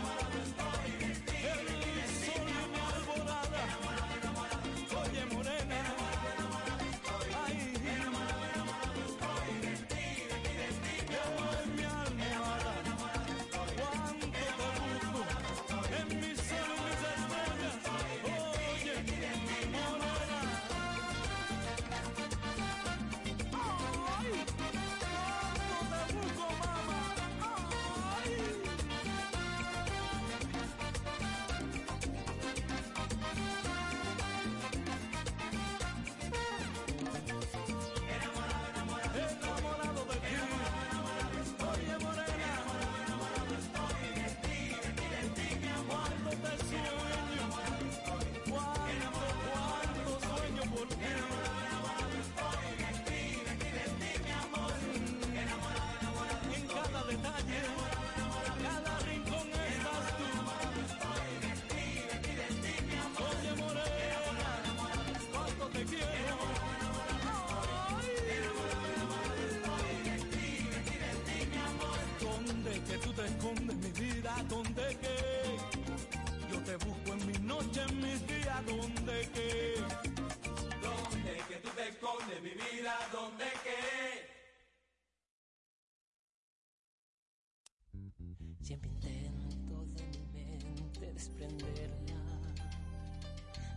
[88.62, 92.16] Siempre intento de mi mente desprenderla.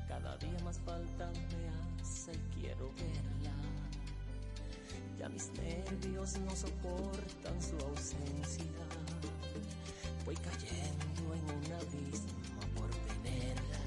[0.08, 3.52] Cada día más falta me hace y quiero verla.
[5.18, 8.64] Ya mis nervios no soportan su ausencia.
[10.24, 13.80] Voy cayendo en un abismo por tenerla.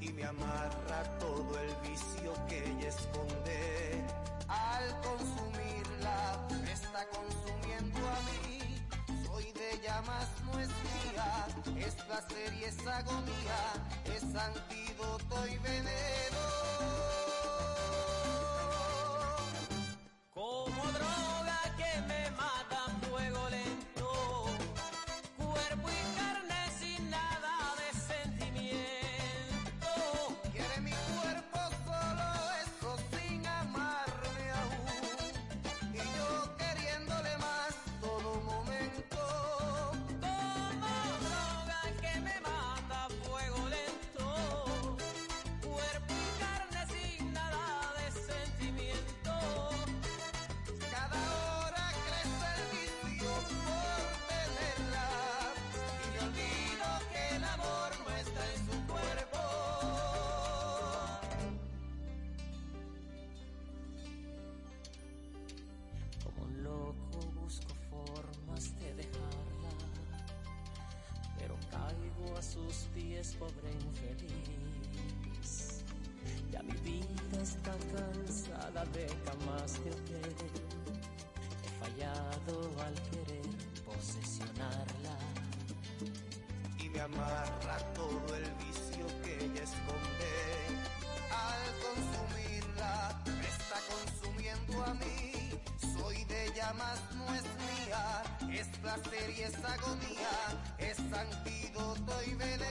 [0.00, 4.04] y me amarra todo el vicio que ella esconde.
[4.48, 8.51] Al consumirla, me está consumiendo a mí.
[9.82, 11.84] Más no es mía.
[11.84, 13.58] Es placer y es agonía,
[14.04, 17.01] es antídoto y veneno.
[72.72, 75.50] tus pies, pobre infeliz.
[76.50, 80.36] Ya mi vida está cansada de jamás de hotel.
[81.64, 82.54] He fallado
[82.86, 83.48] al querer
[83.84, 85.16] posesionarla.
[86.78, 90.34] Y me amarra todo el vicio que ella esconde.
[91.48, 95.32] Al consumirla, me está consumiendo a mí.
[95.94, 98.60] Soy de ella más, no es mía.
[98.60, 100.34] Es placer y es agonía.
[100.78, 102.61] Es antídoto y veneno.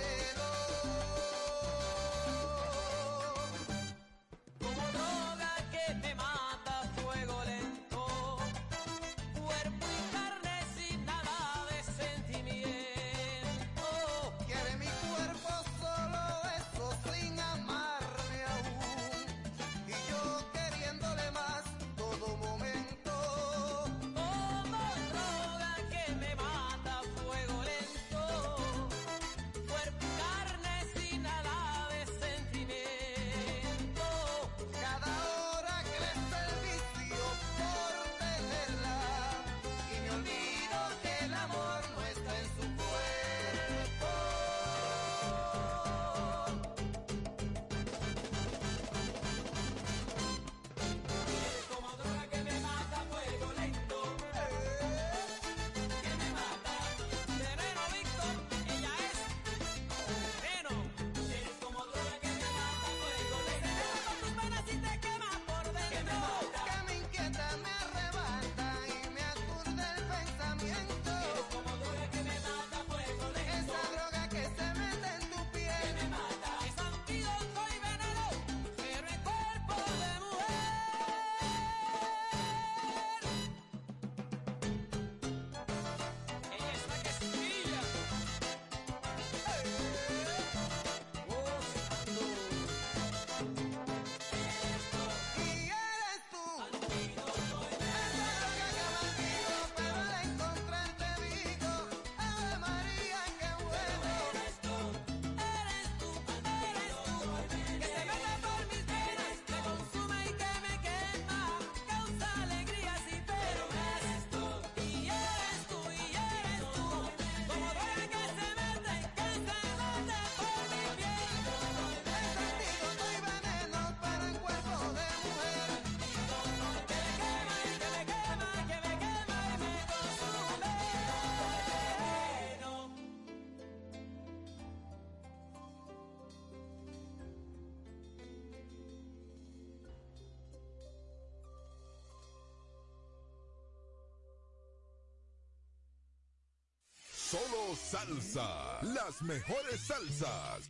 [147.32, 148.82] Solo salsa.
[148.82, 150.70] Las mejores salsas.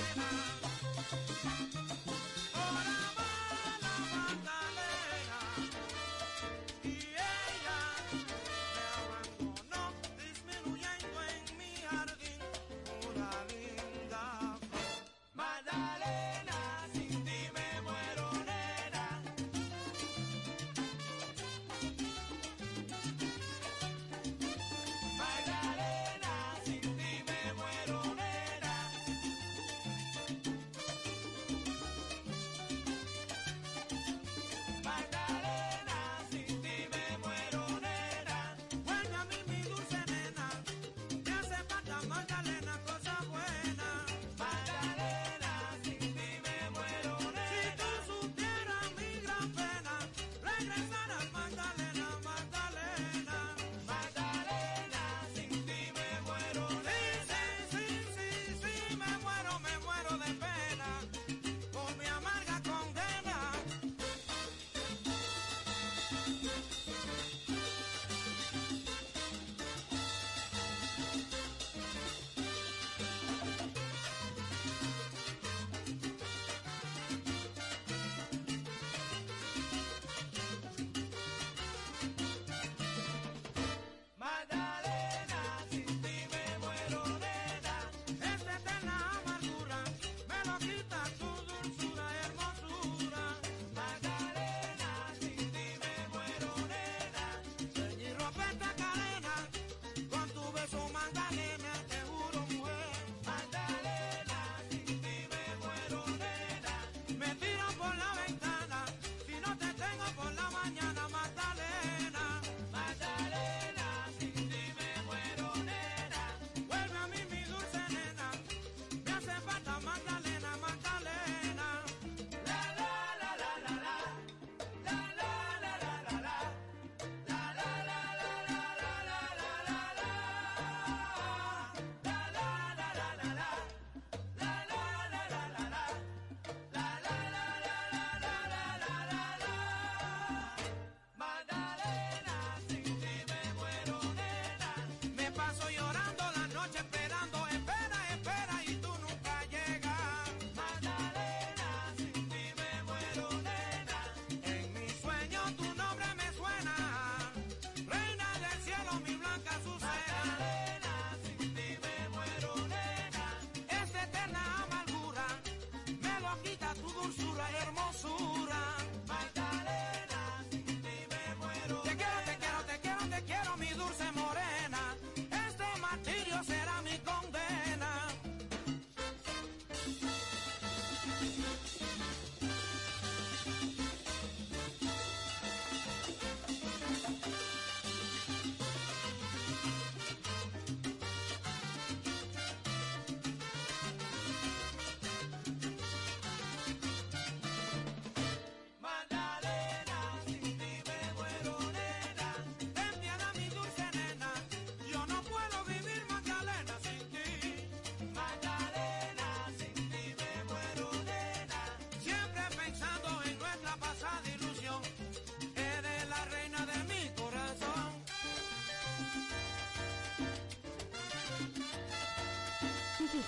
[0.00, 0.40] Hola.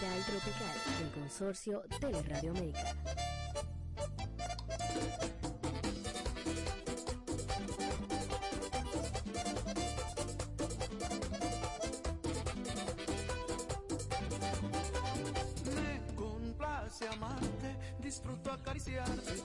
[0.03, 2.97] Tropical Tropical del consorcio Teleradio América.
[15.71, 19.37] Me complace amarte, disfruto acariciarte.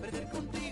[0.00, 0.71] perder contigo.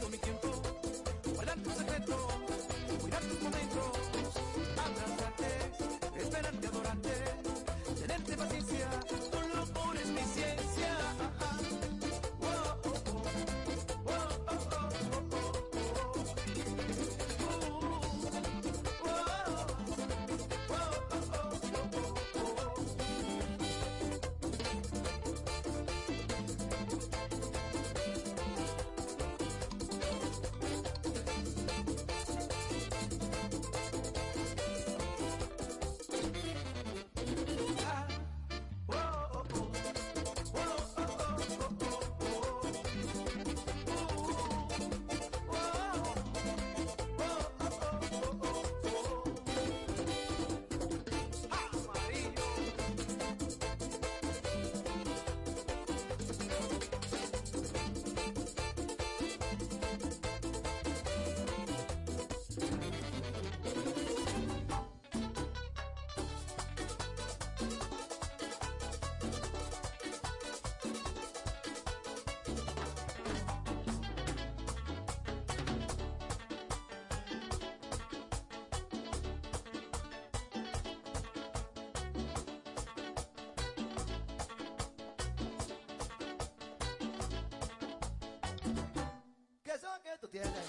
[90.31, 90.60] tiene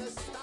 [0.00, 0.39] Esa